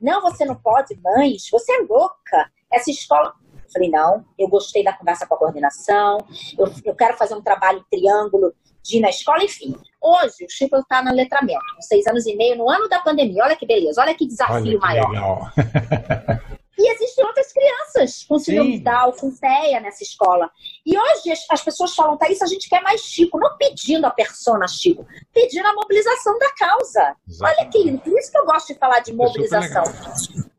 Não, 0.00 0.20
você 0.20 0.44
não 0.44 0.56
pode, 0.56 0.98
mães, 1.00 1.48
você 1.52 1.72
é 1.72 1.86
louca. 1.88 2.50
Essa 2.72 2.90
escola. 2.90 3.32
Eu 3.54 3.70
falei, 3.72 3.90
não, 3.90 4.24
eu 4.36 4.48
gostei 4.48 4.82
da 4.82 4.92
conversa 4.92 5.24
com 5.24 5.34
a 5.36 5.38
coordenação, 5.38 6.18
eu, 6.58 6.72
eu 6.84 6.94
quero 6.96 7.16
fazer 7.16 7.34
um 7.34 7.42
trabalho 7.42 7.84
triângulo 7.88 8.52
de 8.82 8.98
ir 8.98 9.00
na 9.00 9.08
escola, 9.08 9.42
enfim. 9.44 9.74
Hoje, 10.00 10.44
o 10.44 10.50
Chico 10.50 10.76
está 10.76 11.02
no 11.02 11.12
letramento, 11.12 11.64
com 11.76 11.82
seis 11.82 12.06
anos 12.08 12.26
e 12.26 12.36
meio, 12.36 12.56
no 12.56 12.68
ano 12.68 12.88
da 12.88 13.00
pandemia. 13.00 13.44
Olha 13.44 13.56
que 13.56 13.66
beleza, 13.66 14.00
olha 14.00 14.14
que 14.14 14.26
desafio 14.26 14.56
olha 14.56 14.70
que 14.72 14.78
maior. 14.78 15.52
Outras 17.24 17.52
crianças 17.52 18.24
com 18.24 18.38
síndrome 18.38 18.78
de 18.78 18.84
Down, 18.84 19.12
com 19.12 19.34
TEA 19.34 19.80
nessa 19.80 20.02
escola. 20.02 20.50
E 20.84 20.96
hoje 20.98 21.30
as, 21.30 21.46
as 21.50 21.62
pessoas 21.62 21.94
falam, 21.94 22.16
Thaís, 22.16 22.42
a 22.42 22.46
gente 22.46 22.68
quer 22.68 22.82
mais 22.82 23.00
Chico, 23.00 23.38
não 23.38 23.56
pedindo 23.56 24.06
a 24.06 24.10
persona 24.10 24.68
Chico, 24.68 25.06
pedindo 25.32 25.66
a 25.66 25.74
mobilização 25.74 26.38
da 26.38 26.52
causa. 26.54 27.16
Exatamente. 27.28 27.60
Olha 27.60 27.70
que 27.70 27.82
lindo, 27.82 27.98
por 27.98 28.18
isso 28.18 28.30
que 28.30 28.38
eu 28.38 28.44
gosto 28.44 28.72
de 28.72 28.78
falar 28.78 29.00
de 29.00 29.12
é 29.12 29.14
mobilização. 29.14 29.84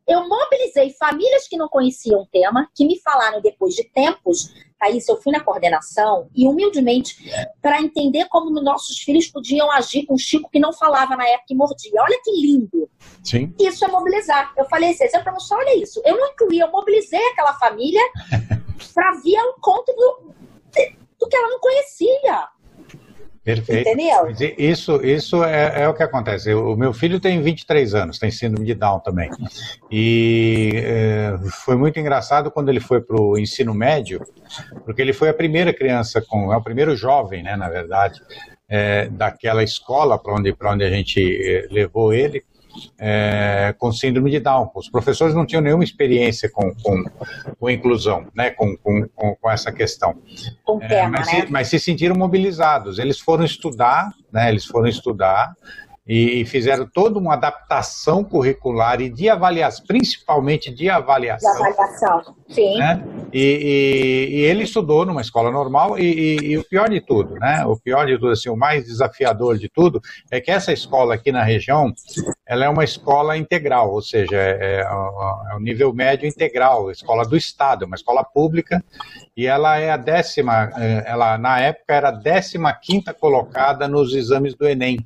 Eu 0.08 0.28
mobilizei 0.28 0.92
famílias 0.92 1.48
que 1.48 1.58
não 1.58 1.68
conheciam 1.68 2.22
o 2.22 2.28
tema, 2.28 2.70
que 2.76 2.86
me 2.86 3.00
falaram 3.00 3.42
depois 3.42 3.74
de 3.74 3.84
tempos, 3.84 4.54
Thaís, 4.80 5.08
eu 5.08 5.22
fui 5.22 5.32
na 5.32 5.40
coordenação 5.40 6.30
e 6.36 6.48
humildemente 6.48 7.32
para 7.62 7.82
entender 7.82 8.26
como 8.26 8.50
nossos 8.62 9.00
filhos 9.00 9.28
podiam 9.28 9.72
agir 9.72 10.06
com 10.06 10.16
o 10.16 10.20
Chico 10.20 10.50
que 10.52 10.60
não 10.60 10.74
falava 10.74 11.16
na 11.16 11.28
época 11.28 11.54
e 11.54 11.56
mordia. 11.56 12.02
Olha 12.02 12.20
que 12.24 12.32
lindo. 12.32 12.90
Sim. 13.24 13.54
Isso 13.60 13.86
é 13.86 13.88
mobilizar. 13.88 14.54
Eu 14.58 14.66
falei 14.66 14.92
assim, 14.92 15.06
essa 15.06 15.22
promoção, 15.22 15.58
olha 15.58 15.76
isso. 15.82 16.02
Eu 16.06 16.18
não 16.18 16.28
incluí, 16.28 16.60
eu 16.60 16.72
mobilizei 16.72 17.26
aquela 17.30 17.54
família 17.54 18.02
para 18.94 19.12
vir 19.24 19.38
ao 19.38 19.52
encontro 19.58 19.96
do, 19.96 20.34
do 21.20 21.28
que 21.28 21.36
ela 21.36 21.50
não 21.50 21.60
conhecia. 21.60 22.48
Perfeito. 23.46 23.88
Entendeu? 23.88 24.34
Isso, 24.58 25.06
isso 25.06 25.44
é, 25.44 25.84
é, 25.84 25.88
o 25.88 25.94
que 25.94 26.02
acontece. 26.02 26.52
O 26.52 26.76
meu 26.76 26.92
filho 26.92 27.20
tem 27.20 27.40
23 27.44 27.94
anos, 27.94 28.18
tem 28.18 28.32
síndrome 28.32 28.66
de 28.66 28.74
Down 28.74 29.00
também. 29.02 29.30
E 29.92 30.72
é, 30.74 31.38
foi 31.64 31.76
muito 31.76 32.00
engraçado 32.00 32.50
quando 32.50 32.70
ele 32.70 32.80
foi 32.80 33.02
para 33.02 33.22
o 33.22 33.38
ensino 33.38 33.72
médio, 33.72 34.20
porque 34.84 35.00
ele 35.00 35.14
foi 35.14 35.30
a 35.30 35.34
primeira 35.34 35.72
criança, 35.72 36.24
com, 36.28 36.52
é 36.52 36.58
o 36.58 36.64
primeiro 36.64 36.96
jovem, 36.96 37.44
né, 37.44 37.56
na 37.56 37.70
verdade, 37.70 38.20
é, 38.68 39.10
daquela 39.10 39.64
escola 39.64 40.18
para 40.18 40.34
onde, 40.34 40.56
onde 40.64 40.84
a 40.84 40.90
gente 40.90 41.22
é, 41.22 41.68
levou 41.70 42.12
ele 42.12 42.44
é, 43.00 43.74
com 43.78 43.92
síndrome 43.92 44.32
de 44.32 44.40
Down. 44.40 44.70
Os 44.76 44.90
professores 44.90 45.34
não 45.34 45.46
tinham 45.46 45.62
nenhuma 45.62 45.84
experiência 45.84 46.50
com, 46.50 46.74
com, 46.76 47.04
com 47.60 47.70
inclusão, 47.70 48.28
né, 48.34 48.52
com, 48.52 48.76
com, 48.78 49.08
com 49.36 49.52
essa 49.52 49.72
questão. 49.72 50.16
Com 50.64 50.82
é, 50.82 50.88
tema, 50.88 51.10
mas, 51.10 51.28
né? 51.28 51.42
se, 51.42 51.52
mas 51.52 51.68
se 51.68 51.80
sentiram 51.80 52.16
mobilizados. 52.16 53.00
Eles 53.00 53.20
foram 53.20 53.44
estudar, 53.44 54.12
né, 54.32 54.50
eles 54.50 54.66
foram 54.66 54.88
estudar 54.88 55.54
e 56.08 56.46
fizeram 56.46 56.86
toda 56.86 57.18
uma 57.18 57.34
adaptação 57.34 58.24
curricular 58.24 59.02
e 59.02 59.10
de 59.10 59.28
avaliação, 59.28 59.84
principalmente 59.88 60.72
de 60.72 60.88
avaliação. 60.88 61.52
De 61.52 61.58
avaliação, 61.58 62.36
sim. 62.48 62.78
Né? 62.78 63.04
E, 63.34 63.40
e, 63.40 64.36
e, 64.36 64.42
ele 64.42 64.64
estudou 64.64 65.04
numa 65.04 65.22
escola 65.22 65.50
normal 65.50 65.98
e, 65.98 66.38
e, 66.44 66.58
o 66.60 66.64
pior 66.64 66.90
de 66.90 67.02
tudo, 67.02 67.34
né? 67.36 67.66
O 67.66 67.76
pior 67.76 68.06
de 68.06 68.20
tudo, 68.20 68.32
assim, 68.32 68.50
o 68.50 68.56
mais 68.56 68.86
desafiador 68.86 69.58
de 69.58 69.68
tudo 69.68 70.00
é 70.30 70.40
que 70.40 70.52
essa 70.52 70.72
escola 70.72 71.16
aqui 71.16 71.32
na 71.32 71.44
região, 71.44 71.92
ela 72.48 72.66
é 72.66 72.70
uma 72.70 72.84
escola 72.84 73.36
integral, 73.36 73.92
ou 73.92 74.02
seja, 74.02 74.38
é, 74.38 74.58
é, 74.62 74.82
é 74.82 75.56
o 75.56 75.60
nível 75.60 75.92
médio 75.94 76.28
integral, 76.28 76.92
escola 76.92 77.26
do 77.26 77.36
Estado, 77.36 77.86
uma 77.86 77.96
escola 77.96 78.24
pública 78.24 78.84
e 79.36 79.48
ela 79.48 79.78
é 79.78 79.90
a 79.90 79.98
décima, 79.98 80.72
é, 80.78 81.04
ela 81.08 81.38
na 81.38 81.60
época 81.60 81.94
era 81.94 82.10
a 82.10 82.12
décima 82.12 82.72
quinta 82.72 83.14
colocada 83.14 83.88
nos 83.88 84.14
exames 84.14 84.54
do 84.54 84.68
Enem. 84.68 84.98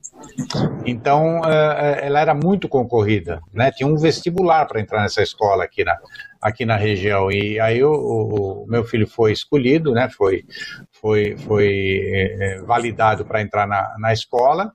Então, 0.85 1.41
é, 1.45 2.01
é, 2.03 2.07
ela 2.07 2.19
era 2.19 2.33
muito 2.35 2.67
concorrida, 2.67 3.41
né? 3.53 3.71
Tinha 3.71 3.87
um 3.87 3.95
vestibular 3.95 4.65
para 4.65 4.81
entrar 4.81 5.01
nessa 5.01 5.23
escola 5.23 5.63
aqui 5.63 5.83
na, 5.83 5.97
aqui 6.41 6.65
na 6.65 6.75
região. 6.75 7.31
E 7.31 7.59
aí 7.59 7.83
o, 7.83 7.91
o 7.91 8.65
meu 8.67 8.83
filho 8.83 9.07
foi 9.07 9.31
escolhido, 9.31 9.93
né? 9.93 10.09
Foi, 10.09 10.45
foi, 10.91 11.35
foi 11.37 12.61
validado 12.65 13.25
para 13.25 13.41
entrar 13.41 13.65
na, 13.65 13.95
na 13.97 14.13
escola. 14.13 14.73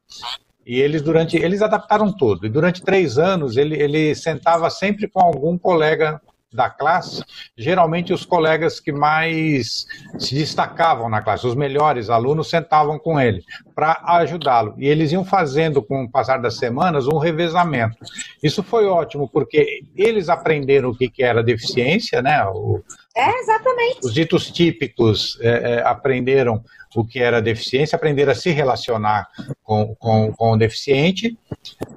E 0.67 0.81
eles 0.81 1.03
durante 1.03 1.37
eles 1.37 1.63
adaptaram 1.63 2.13
tudo. 2.13 2.47
E 2.47 2.49
durante 2.49 2.83
três 2.83 3.19
anos 3.19 3.57
ele, 3.57 3.81
ele 3.81 4.15
sentava 4.15 4.71
sempre 4.71 5.09
com 5.09 5.21
algum 5.21 5.59
colega 5.59 6.21
da 6.55 6.71
classe, 6.71 7.23
geralmente 7.57 8.13
os 8.13 8.25
colegas 8.25 8.79
que 8.79 8.93
mais 8.93 9.87
se 10.19 10.35
destacavam 10.35 11.09
na 11.09 11.21
classe, 11.21 11.47
os 11.47 11.55
melhores 11.55 12.09
alunos, 12.09 12.49
sentavam 12.49 12.99
com 12.99 13.21
ele 13.21 13.43
para 13.75 14.01
ajudá-lo. 14.05 14.75
E 14.79 14.87
eles 14.87 15.11
iam 15.11 15.25
fazendo, 15.25 15.83
com 15.83 16.05
o 16.05 16.11
passar 16.11 16.41
das 16.41 16.57
semanas, 16.57 17.09
um 17.09 17.19
revezamento. 17.19 17.97
Isso 18.43 18.63
foi 18.63 18.87
ótimo, 18.87 19.29
porque 19.29 19.83
eles 19.97 20.29
aprenderam 20.29 20.91
o 20.91 20.97
que, 20.97 21.09
que 21.09 21.23
era 21.23 21.43
deficiência, 21.43 22.23
né? 22.23 22.45
O, 22.47 22.81
é, 23.17 23.39
exatamente. 23.41 24.01
Os 24.05 24.15
ditos 24.15 24.51
típicos 24.51 25.39
é, 25.41 25.49
é, 25.49 25.83
aprenderam 25.87 26.63
o 26.95 27.05
que 27.05 27.21
era 27.21 27.43
deficiência, 27.43 27.97
aprenderam 27.97 28.33
a 28.33 28.35
se 28.35 28.51
relacionar 28.51 29.29
com, 29.63 29.95
com, 29.97 30.33
com 30.33 30.53
o 30.53 30.57
deficiente. 30.57 31.37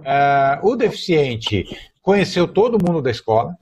É, 0.03 0.59
o 0.63 0.75
deficiente 0.75 1.65
conheceu 2.01 2.47
todo 2.47 2.83
mundo 2.83 3.01
da 3.01 3.11
escola, 3.11 3.57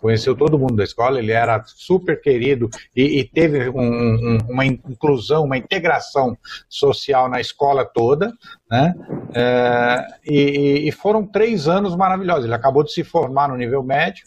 conheceu 0.00 0.36
todo 0.36 0.58
mundo 0.58 0.76
da 0.76 0.84
escola, 0.84 1.18
ele 1.18 1.32
era 1.32 1.62
super 1.66 2.20
querido 2.20 2.68
e, 2.94 3.20
e 3.20 3.24
teve 3.24 3.68
um, 3.68 3.82
um, 3.82 4.38
uma 4.48 4.64
inclusão, 4.64 5.44
uma 5.44 5.56
integração 5.56 6.36
social 6.68 7.28
na 7.28 7.40
escola 7.40 7.84
toda, 7.84 8.32
né? 8.70 8.94
É, 9.34 10.06
e, 10.24 10.88
e, 10.88 10.92
foram 10.92 11.26
três 11.26 11.68
anos 11.68 11.94
maravilhosos. 11.96 12.44
Ele 12.44 12.54
acabou 12.54 12.82
de 12.82 12.92
se 12.92 13.04
formar 13.04 13.48
no 13.48 13.56
nível 13.56 13.82
médio, 13.82 14.24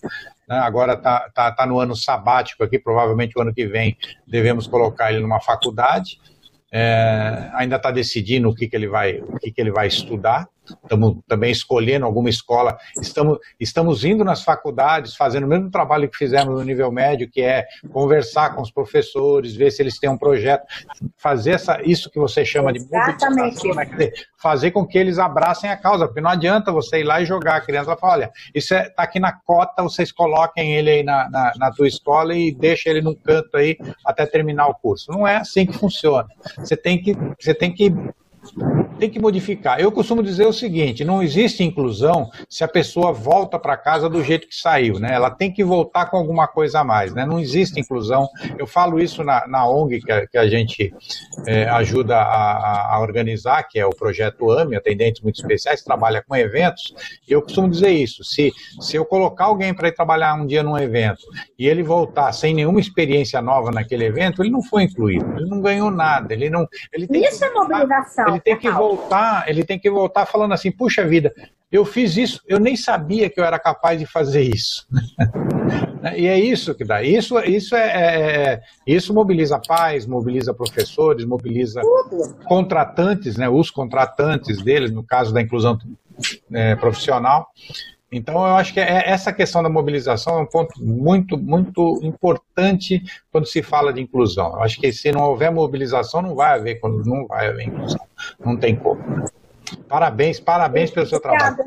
né? 0.47 0.57
agora 0.59 0.93
está 0.93 1.29
tá, 1.33 1.51
tá 1.51 1.65
no 1.65 1.79
ano 1.79 1.95
sabático 1.95 2.63
aqui, 2.63 2.77
provavelmente 2.77 3.37
o 3.37 3.41
ano 3.41 3.53
que 3.53 3.65
vem 3.65 3.97
devemos 4.27 4.67
colocar 4.67 5.11
ele 5.11 5.21
numa 5.21 5.39
faculdade. 5.39 6.19
É, 6.73 7.49
ainda 7.53 7.75
está 7.75 7.91
decidindo 7.91 8.49
o 8.49 8.55
que, 8.55 8.67
que 8.67 8.75
ele 8.75 8.87
vai, 8.87 9.19
o 9.19 9.37
que, 9.37 9.51
que 9.51 9.59
ele 9.59 9.71
vai 9.71 9.87
estudar 9.87 10.47
estamos 10.83 11.17
também 11.27 11.51
escolhendo 11.51 12.05
alguma 12.05 12.29
escola, 12.29 12.77
estamos, 13.01 13.39
estamos 13.59 14.03
indo 14.03 14.23
nas 14.23 14.43
faculdades, 14.43 15.15
fazendo 15.15 15.45
o 15.45 15.47
mesmo 15.47 15.69
trabalho 15.69 16.09
que 16.09 16.17
fizemos 16.17 16.53
no 16.53 16.63
nível 16.63 16.91
médio, 16.91 17.29
que 17.29 17.41
é 17.41 17.65
conversar 17.91 18.55
com 18.55 18.61
os 18.61 18.71
professores, 18.71 19.55
ver 19.55 19.71
se 19.71 19.81
eles 19.81 19.99
têm 19.99 20.09
um 20.09 20.17
projeto, 20.17 20.65
fazer 21.17 21.51
essa, 21.51 21.81
isso 21.83 22.09
que 22.09 22.19
você 22.19 22.43
chama 22.45 22.73
de 22.73 22.79
né? 22.79 24.11
fazer 24.37 24.71
com 24.71 24.85
que 24.85 24.97
eles 24.97 25.19
abracem 25.19 25.69
a 25.69 25.77
causa, 25.77 26.07
porque 26.07 26.21
não 26.21 26.29
adianta 26.29 26.71
você 26.71 26.99
ir 26.99 27.03
lá 27.03 27.21
e 27.21 27.25
jogar 27.25 27.55
a 27.55 27.61
criança 27.61 27.93
e 27.93 27.97
falar, 27.97 28.13
olha, 28.13 28.31
isso 28.53 28.73
está 28.73 28.85
é, 28.85 28.89
tá 28.89 29.03
aqui 29.03 29.19
na 29.19 29.31
cota, 29.31 29.83
vocês 29.83 30.11
coloquem 30.11 30.73
ele 30.75 30.89
aí 30.89 31.03
na, 31.03 31.29
na, 31.29 31.53
na 31.57 31.71
tua 31.71 31.87
escola 31.87 32.35
e 32.35 32.51
deixa 32.51 32.89
ele 32.89 33.01
num 33.01 33.15
canto 33.15 33.55
aí 33.55 33.77
até 34.05 34.25
terminar 34.25 34.67
o 34.67 34.75
curso. 34.75 35.11
Não 35.11 35.27
é 35.27 35.37
assim 35.37 35.65
que 35.65 35.73
funciona. 35.73 36.27
Você 36.57 36.75
tem 36.75 37.01
que, 37.01 37.15
você 37.39 37.53
tem 37.53 37.71
que 37.71 37.93
tem 39.01 39.09
que 39.09 39.19
modificar. 39.19 39.79
Eu 39.79 39.91
costumo 39.91 40.21
dizer 40.21 40.45
o 40.45 40.53
seguinte: 40.53 41.03
não 41.03 41.23
existe 41.23 41.63
inclusão 41.63 42.29
se 42.47 42.63
a 42.63 42.67
pessoa 42.67 43.11
volta 43.11 43.57
para 43.57 43.75
casa 43.75 44.07
do 44.07 44.23
jeito 44.23 44.47
que 44.47 44.55
saiu, 44.55 44.99
né? 44.99 45.11
Ela 45.11 45.31
tem 45.31 45.51
que 45.51 45.63
voltar 45.63 46.05
com 46.05 46.17
alguma 46.17 46.47
coisa 46.47 46.81
a 46.81 46.83
mais, 46.83 47.11
né? 47.11 47.25
Não 47.25 47.39
existe 47.39 47.79
inclusão. 47.79 48.29
Eu 48.59 48.67
falo 48.67 48.99
isso 48.99 49.23
na, 49.23 49.47
na 49.47 49.67
ONG 49.67 50.01
que 50.01 50.11
a, 50.11 50.27
que 50.27 50.37
a 50.37 50.47
gente 50.47 50.93
é, 51.47 51.67
ajuda 51.69 52.15
a, 52.15 52.95
a, 52.95 53.01
organizar, 53.01 53.63
que 53.63 53.79
é 53.79 53.85
o 53.85 53.89
projeto 53.89 54.51
AME, 54.51 54.75
Atendentes 54.75 55.23
Muito 55.23 55.41
Especiais, 55.41 55.83
trabalha 55.83 56.23
com 56.27 56.35
eventos. 56.35 56.93
E 57.27 57.31
eu 57.31 57.41
costumo 57.41 57.67
dizer 57.67 57.89
isso: 57.89 58.23
se, 58.23 58.51
se 58.79 58.95
eu 58.95 59.03
colocar 59.03 59.45
alguém 59.45 59.73
para 59.73 59.87
ir 59.87 59.93
trabalhar 59.93 60.35
um 60.35 60.45
dia 60.45 60.61
num 60.61 60.77
evento 60.77 61.23
e 61.57 61.67
ele 61.67 61.81
voltar 61.81 62.31
sem 62.33 62.53
nenhuma 62.53 62.79
experiência 62.79 63.41
nova 63.41 63.71
naquele 63.71 64.05
evento, 64.05 64.43
ele 64.43 64.51
não 64.51 64.61
foi 64.61 64.83
incluído, 64.83 65.25
ele 65.37 65.49
não 65.49 65.59
ganhou 65.59 65.89
nada, 65.89 66.31
ele 66.31 66.51
não. 66.51 66.67
Ele 66.93 67.07
tem 67.07 67.23
isso 67.23 67.39
que, 67.39 67.45
é 67.45 67.49
mobilização 67.51 68.27
ele 68.27 68.39
tem 68.39 68.57
que 68.57 68.69
voltar, 68.69 68.90
ele 69.47 69.63
tem 69.63 69.79
que 69.79 69.89
voltar 69.89 70.25
falando 70.25 70.53
assim, 70.53 70.71
puxa 70.71 71.05
vida, 71.05 71.33
eu 71.71 71.85
fiz 71.85 72.17
isso, 72.17 72.41
eu 72.47 72.59
nem 72.59 72.75
sabia 72.75 73.29
que 73.29 73.39
eu 73.39 73.45
era 73.45 73.57
capaz 73.57 73.99
de 73.99 74.05
fazer 74.05 74.41
isso. 74.41 74.87
Né? 76.01 76.19
E 76.19 76.27
é 76.27 76.37
isso 76.37 76.73
que 76.73 76.83
dá. 76.83 77.03
Isso, 77.03 77.37
isso, 77.41 77.75
é, 77.75 77.87
é, 77.87 78.53
é 78.53 78.61
isso 78.87 79.13
mobiliza 79.13 79.61
pais, 79.65 80.07
mobiliza 80.07 80.51
professores, 80.51 81.23
mobiliza 81.25 81.79
contratantes, 82.45 83.37
né, 83.37 83.47
os 83.47 83.69
contratantes 83.69 84.61
deles, 84.63 84.91
no 84.91 85.03
caso 85.03 85.31
da 85.31 85.41
inclusão 85.41 85.77
é, 86.51 86.75
profissional. 86.75 87.47
Então, 88.11 88.35
eu 88.35 88.55
acho 88.55 88.73
que 88.73 88.79
é, 88.79 89.09
essa 89.09 89.31
questão 89.31 89.63
da 89.63 89.69
mobilização 89.69 90.39
é 90.39 90.41
um 90.41 90.45
ponto 90.45 90.83
muito, 90.83 91.37
muito 91.37 91.99
importante 92.03 93.01
quando 93.31 93.45
se 93.45 93.63
fala 93.63 93.93
de 93.93 94.01
inclusão. 94.01 94.53
Eu 94.53 94.63
acho 94.63 94.79
que 94.79 94.91
se 94.91 95.11
não 95.11 95.21
houver 95.21 95.49
mobilização, 95.49 96.21
não 96.21 96.35
vai 96.35 96.59
haver, 96.59 96.79
não 96.83 97.25
vai 97.25 97.47
haver 97.47 97.67
inclusão. 97.67 98.01
Não 98.43 98.57
tem 98.57 98.75
como. 98.75 99.01
Parabéns, 99.87 100.39
parabéns 100.39 100.91
pelo 100.91 101.05
seu 101.05 101.19
trabalho. 101.19 101.57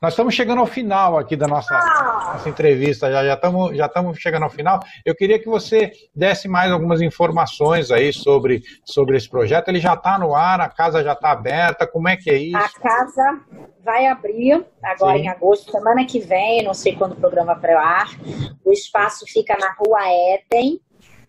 Nós 0.00 0.12
estamos 0.12 0.34
chegando 0.34 0.60
ao 0.60 0.66
final 0.66 1.18
aqui 1.18 1.36
da 1.36 1.46
nossa, 1.46 1.74
ah. 1.74 2.32
nossa 2.34 2.48
entrevista, 2.48 3.10
já, 3.10 3.24
já, 3.24 3.34
estamos, 3.34 3.76
já 3.76 3.86
estamos 3.86 4.18
chegando 4.18 4.44
ao 4.44 4.50
final. 4.50 4.80
Eu 5.04 5.14
queria 5.14 5.38
que 5.38 5.48
você 5.48 5.92
desse 6.14 6.48
mais 6.48 6.70
algumas 6.72 7.00
informações 7.00 7.90
aí 7.90 8.12
sobre, 8.12 8.62
sobre 8.84 9.16
esse 9.16 9.28
projeto. 9.28 9.68
Ele 9.68 9.80
já 9.80 9.94
está 9.94 10.18
no 10.18 10.34
ar, 10.34 10.60
a 10.60 10.68
casa 10.68 11.02
já 11.02 11.12
está 11.12 11.32
aberta, 11.32 11.86
como 11.86 12.08
é 12.08 12.16
que 12.16 12.30
é 12.30 12.36
isso? 12.36 12.56
A 12.56 12.68
casa 12.80 13.40
vai 13.84 14.06
abrir 14.06 14.64
agora 14.82 15.18
Sim. 15.18 15.24
em 15.24 15.28
agosto, 15.28 15.70
semana 15.72 16.04
que 16.04 16.20
vem, 16.20 16.62
não 16.62 16.74
sei 16.74 16.96
quando 16.96 17.12
o 17.12 17.16
programa 17.16 17.54
vai 17.54 17.72
ar. 17.74 18.08
O 18.64 18.72
espaço 18.72 19.24
fica 19.26 19.56
na 19.58 19.72
rua 19.72 20.00
Éden, 20.08 20.80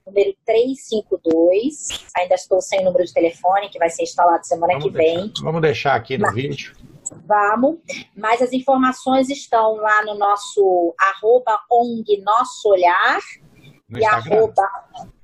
número 0.05 0.35
352. 0.45 1.87
Ainda 2.17 2.35
estou 2.35 2.61
sem 2.61 2.81
o 2.81 2.85
número 2.85 3.05
de 3.05 3.13
telefone, 3.13 3.69
que 3.69 3.79
vai 3.79 3.89
ser 3.89 4.03
instalado 4.03 4.45
semana 4.45 4.73
vamos 4.73 4.85
que 4.85 4.91
deixar, 4.91 5.19
vem. 5.19 5.33
Vamos 5.41 5.61
deixar 5.61 5.95
aqui 5.95 6.17
no 6.17 6.25
Mas, 6.25 6.35
vídeo. 6.35 6.75
Vamos, 7.25 7.77
mas 8.15 8.41
as 8.41 8.53
informações 8.53 9.29
estão 9.29 9.75
lá 9.75 10.03
no 10.05 10.15
nosso 10.15 10.95
arroba 10.99 11.59
ONG 11.69 12.21
Nosso 12.21 12.69
Olhar 12.69 13.19
no 13.89 13.99
e 13.99 14.03
Instagram. 14.03 14.35
arroba 14.35 14.69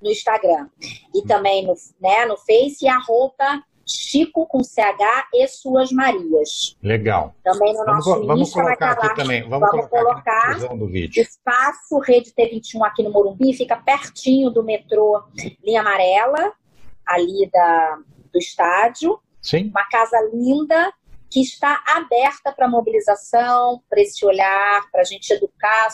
no 0.02 0.10
Instagram. 0.10 0.70
E 1.16 1.22
também 1.24 1.66
no, 1.66 1.74
né, 2.00 2.26
no 2.26 2.38
Face 2.38 2.78
e 2.84 2.88
arroba 2.88 3.64
Chico 3.90 4.46
com 4.46 4.64
CH 4.64 5.30
e 5.34 5.48
Suas 5.48 5.92
Marias. 5.92 6.78
Legal. 6.82 7.34
Também 7.44 7.74
no 7.74 7.86
vamos, 7.86 8.06
nosso 8.06 8.26
vamos 8.26 8.54
colocar 8.54 8.92
aqui 8.92 9.08
lá, 9.08 9.14
também. 9.16 9.50
Vamos, 9.50 9.70
vamos 9.70 9.88
colocar, 9.88 10.56
colocar 10.60 10.78
do 10.78 10.88
vídeo. 10.88 11.22
espaço 11.22 12.00
Rede 12.00 12.32
T21 12.32 12.86
aqui 12.86 13.04
no 13.04 13.12
Morumbi, 13.12 13.54
fica 13.54 13.76
pertinho 13.76 14.50
do 14.50 14.64
metrô 14.64 15.24
Linha 15.64 15.82
Amarela, 15.82 16.54
ali 17.06 17.50
da, 17.52 18.00
do 18.32 18.38
estádio. 18.38 19.20
Sim. 19.42 19.70
Uma 19.70 19.86
casa 19.86 20.18
linda 20.34 20.94
que 21.30 21.42
está 21.42 21.84
aberta 21.88 22.52
para 22.52 22.68
mobilização, 22.68 23.82
para 23.88 24.02
esse 24.02 24.26
olhar, 24.26 24.90
para 24.92 25.02
a 25.02 25.06
gente 25.06 25.32
educar 25.32 25.90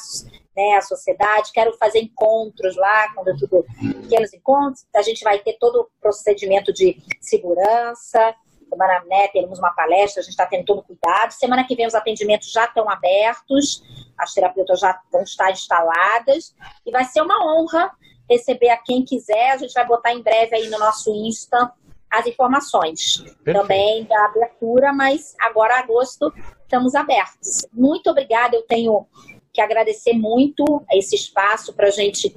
né, 0.56 0.76
a 0.78 0.82
sociedade. 0.82 1.52
Quero 1.54 1.76
fazer 1.78 2.00
encontros 2.00 2.76
lá, 2.78 3.14
quando 3.14 3.38
tudo 3.38 3.66
pequenos 4.02 4.34
encontros. 4.34 4.86
A 4.96 5.02
gente 5.02 5.24
vai 5.24 5.40
ter 5.40 5.58
todo 5.60 5.82
o 5.82 5.90
procedimento 6.00 6.72
de 6.72 6.98
segurança. 7.20 8.34
Semana, 8.70 9.04
né, 9.06 9.28
teremos 9.28 9.60
uma 9.60 9.72
palestra, 9.72 10.22
a 10.22 10.24
gente 10.24 10.32
está 10.32 10.46
tendo 10.46 10.66
todo 10.66 10.84
cuidado. 10.84 11.32
Semana 11.32 11.66
que 11.66 11.76
vem 11.76 11.86
os 11.86 11.96
atendimentos 11.96 12.52
já 12.52 12.66
estão 12.66 12.90
abertos, 12.90 13.84
as 14.18 14.34
terapeutas 14.34 14.80
já 14.80 15.00
vão 15.12 15.22
estar 15.22 15.52
instaladas 15.52 16.56
e 16.86 16.92
vai 16.92 17.04
ser 17.04 17.22
uma 17.22 17.46
honra 17.46 17.92
receber 18.30 18.70
a 18.70 18.78
quem 18.78 19.04
quiser. 19.04 19.52
A 19.52 19.58
gente 19.58 19.74
vai 19.74 19.86
botar 19.86 20.14
em 20.14 20.24
breve 20.24 20.56
aí 20.56 20.70
no 20.70 20.80
nosso 20.80 21.14
Insta 21.14 21.72
as 22.20 22.28
informações 22.28 23.18
Perfeito. 23.18 23.60
também 23.60 24.04
da 24.06 24.26
abertura, 24.26 24.94
mas 24.94 25.36
agora 25.40 25.80
agosto 25.80 26.34
estamos 26.62 26.96
abertos. 26.96 27.66
Muito 27.74 28.10
obrigada, 28.10 28.56
eu 28.56 28.64
tenho 28.64 29.06
que 29.54 29.62
agradecer 29.62 30.14
muito 30.14 30.64
esse 30.92 31.16
espaço 31.16 31.74
para 31.74 31.88
a 31.88 31.92
gente 31.92 32.36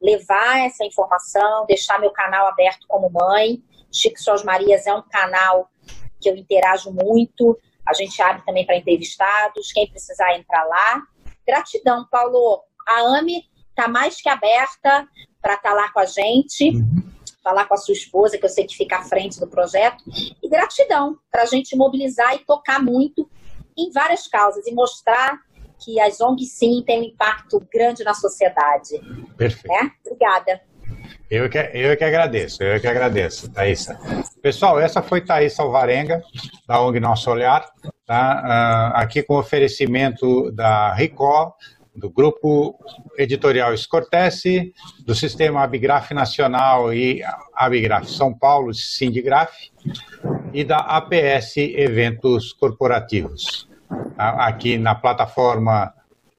levar 0.00 0.66
essa 0.66 0.84
informação, 0.84 1.66
deixar 1.66 1.98
meu 1.98 2.10
canal 2.10 2.46
aberto 2.46 2.86
como 2.86 3.10
mãe. 3.10 3.62
Chico 3.92 4.20
Suas 4.20 4.44
Marias 4.44 4.86
é 4.86 4.94
um 4.94 5.02
canal 5.02 5.70
que 6.20 6.28
eu 6.28 6.36
interajo 6.36 6.92
muito. 6.92 7.58
A 7.86 7.94
gente 7.94 8.20
abre 8.20 8.42
também 8.44 8.66
para 8.66 8.76
entrevistados, 8.76 9.72
quem 9.72 9.88
precisar 9.88 10.36
entrar 10.36 10.64
lá. 10.64 11.02
Gratidão, 11.46 12.06
Paulo. 12.10 12.62
A 12.86 13.18
AME 13.18 13.44
está 13.70 13.88
mais 13.88 14.20
que 14.20 14.28
aberta 14.28 15.08
para 15.40 15.54
estar 15.54 15.70
tá 15.70 15.74
lá 15.74 15.90
com 15.92 16.00
a 16.00 16.06
gente. 16.06 16.70
Uhum 16.70 17.07
falar 17.48 17.64
com 17.64 17.74
a 17.74 17.78
sua 17.78 17.94
esposa, 17.94 18.36
que 18.36 18.44
eu 18.44 18.50
sei 18.50 18.66
que 18.66 18.76
fica 18.76 18.98
à 18.98 19.02
frente 19.04 19.40
do 19.40 19.46
projeto, 19.46 20.04
e 20.42 20.48
gratidão 20.50 21.16
para 21.32 21.42
a 21.44 21.46
gente 21.46 21.74
mobilizar 21.74 22.34
e 22.34 22.40
tocar 22.40 22.82
muito 22.82 23.28
em 23.76 23.90
várias 23.90 24.26
causas 24.26 24.66
e 24.66 24.74
mostrar 24.74 25.38
que 25.82 25.98
as 25.98 26.20
ONGs 26.20 26.52
sim 26.52 26.82
têm 26.84 27.00
um 27.00 27.04
impacto 27.04 27.66
grande 27.72 28.04
na 28.04 28.12
sociedade. 28.12 29.00
Perfeito. 29.36 29.68
Né? 29.68 29.90
Obrigada. 30.04 30.60
Eu 31.30 31.48
que, 31.48 31.58
eu 31.58 31.96
que 31.96 32.04
agradeço, 32.04 32.62
eu 32.62 32.80
que 32.80 32.86
agradeço, 32.86 33.50
Thaisa. 33.50 33.98
Pessoal, 34.42 34.78
essa 34.78 35.02
foi 35.02 35.24
Thaís 35.24 35.58
Alvarenga, 35.58 36.22
da 36.66 36.82
ONG 36.82 37.00
Nosso 37.00 37.30
Olhar, 37.30 37.66
tá? 38.06 38.92
Uh, 38.94 38.96
aqui 38.96 39.22
com 39.22 39.38
oferecimento 39.38 40.50
da 40.52 40.92
RICO, 40.94 41.54
do 41.98 42.08
Grupo 42.10 42.78
Editorial 43.18 43.76
Scortese, 43.76 44.72
do 45.04 45.14
Sistema 45.14 45.62
Abigraf 45.62 46.12
Nacional 46.12 46.94
e 46.94 47.22
Abigraf 47.54 48.08
São 48.08 48.32
Paulo, 48.32 48.72
Sindigraf, 48.72 49.52
e 50.52 50.64
da 50.64 50.78
APS 50.78 51.56
Eventos 51.56 52.52
Corporativos. 52.52 53.68
Aqui 54.16 54.78
na 54.78 54.94
plataforma 54.94 55.92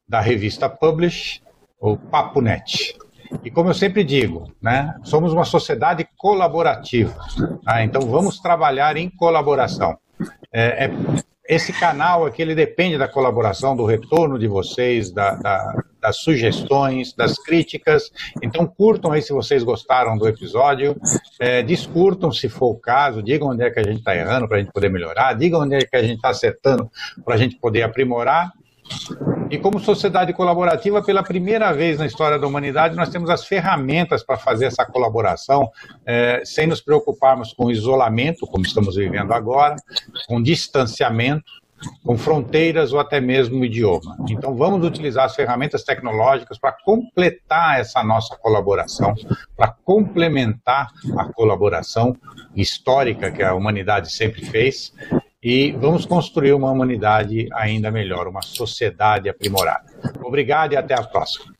da 0.07 0.21
revista 0.21 0.69
Publish, 0.69 1.41
o 1.79 1.97
PapoNet. 1.97 2.97
E 3.43 3.51
como 3.51 3.69
eu 3.69 3.73
sempre 3.73 4.03
digo, 4.03 4.51
né, 4.61 4.95
somos 5.03 5.31
uma 5.31 5.45
sociedade 5.45 6.07
colaborativa, 6.17 7.15
tá? 7.63 7.83
então 7.83 8.01
vamos 8.01 8.39
trabalhar 8.39 8.97
em 8.97 9.09
colaboração. 9.09 9.97
É, 10.51 10.85
é, 10.85 10.91
esse 11.49 11.73
canal 11.73 12.27
aqui 12.27 12.43
ele 12.43 12.53
depende 12.53 12.95
da 12.95 13.07
colaboração, 13.07 13.75
do 13.75 13.83
retorno 13.83 14.37
de 14.37 14.47
vocês, 14.47 15.09
da, 15.09 15.33
da, 15.33 15.83
das 15.99 16.17
sugestões, 16.17 17.11
das 17.13 17.39
críticas. 17.39 18.11
Então 18.43 18.67
curtam 18.67 19.11
aí 19.11 19.21
se 19.23 19.33
vocês 19.33 19.63
gostaram 19.63 20.15
do 20.15 20.27
episódio, 20.27 20.95
é, 21.39 21.65
se 22.31 22.47
for 22.47 22.69
o 22.69 22.75
caso, 22.75 23.23
digam 23.23 23.49
onde 23.49 23.63
é 23.63 23.71
que 23.71 23.79
a 23.79 23.83
gente 23.83 23.97
está 23.97 24.15
errando 24.15 24.47
para 24.47 24.57
a 24.57 24.59
gente 24.59 24.71
poder 24.71 24.89
melhorar, 24.89 25.33
digam 25.33 25.61
onde 25.61 25.73
é 25.73 25.79
que 25.79 25.95
a 25.95 26.03
gente 26.03 26.17
está 26.17 26.29
acertando 26.29 26.87
para 27.25 27.33
a 27.33 27.37
gente 27.37 27.55
poder 27.55 27.81
aprimorar. 27.81 28.53
E 29.49 29.57
como 29.57 29.79
sociedade 29.79 30.31
colaborativa, 30.33 31.01
pela 31.01 31.23
primeira 31.23 31.71
vez 31.71 31.97
na 31.97 32.05
história 32.05 32.37
da 32.37 32.45
humanidade, 32.45 32.95
nós 32.95 33.09
temos 33.09 33.29
as 33.29 33.45
ferramentas 33.45 34.23
para 34.23 34.37
fazer 34.37 34.65
essa 34.65 34.85
colaboração, 34.85 35.71
é, 36.05 36.43
sem 36.45 36.67
nos 36.67 36.81
preocuparmos 36.81 37.51
com 37.53 37.71
isolamento, 37.71 38.45
como 38.45 38.63
estamos 38.63 38.95
vivendo 38.95 39.33
agora, 39.33 39.75
com 40.27 40.41
distanciamento, 40.41 41.51
com 42.03 42.17
fronteiras 42.17 42.93
ou 42.93 42.99
até 42.99 43.19
mesmo 43.19 43.63
idioma. 43.63 44.17
Então, 44.29 44.55
vamos 44.55 44.85
utilizar 44.85 45.25
as 45.25 45.35
ferramentas 45.35 45.83
tecnológicas 45.83 46.59
para 46.59 46.73
completar 46.83 47.79
essa 47.79 48.03
nossa 48.03 48.35
colaboração, 48.37 49.15
para 49.55 49.73
complementar 49.83 50.89
a 51.17 51.25
colaboração 51.25 52.15
histórica 52.55 53.31
que 53.31 53.41
a 53.41 53.53
humanidade 53.53 54.11
sempre 54.11 54.45
fez 54.45 54.93
e 55.41 55.71
vamos 55.73 56.05
construir 56.05 56.53
uma 56.53 56.69
humanidade 56.69 57.47
ainda 57.53 57.89
melhor, 57.89 58.27
uma 58.27 58.41
sociedade 58.41 59.29
aprimorada. 59.29 59.85
Obrigado 60.23 60.73
e 60.73 60.77
até 60.77 60.93
a 60.93 61.03
próxima. 61.03 61.58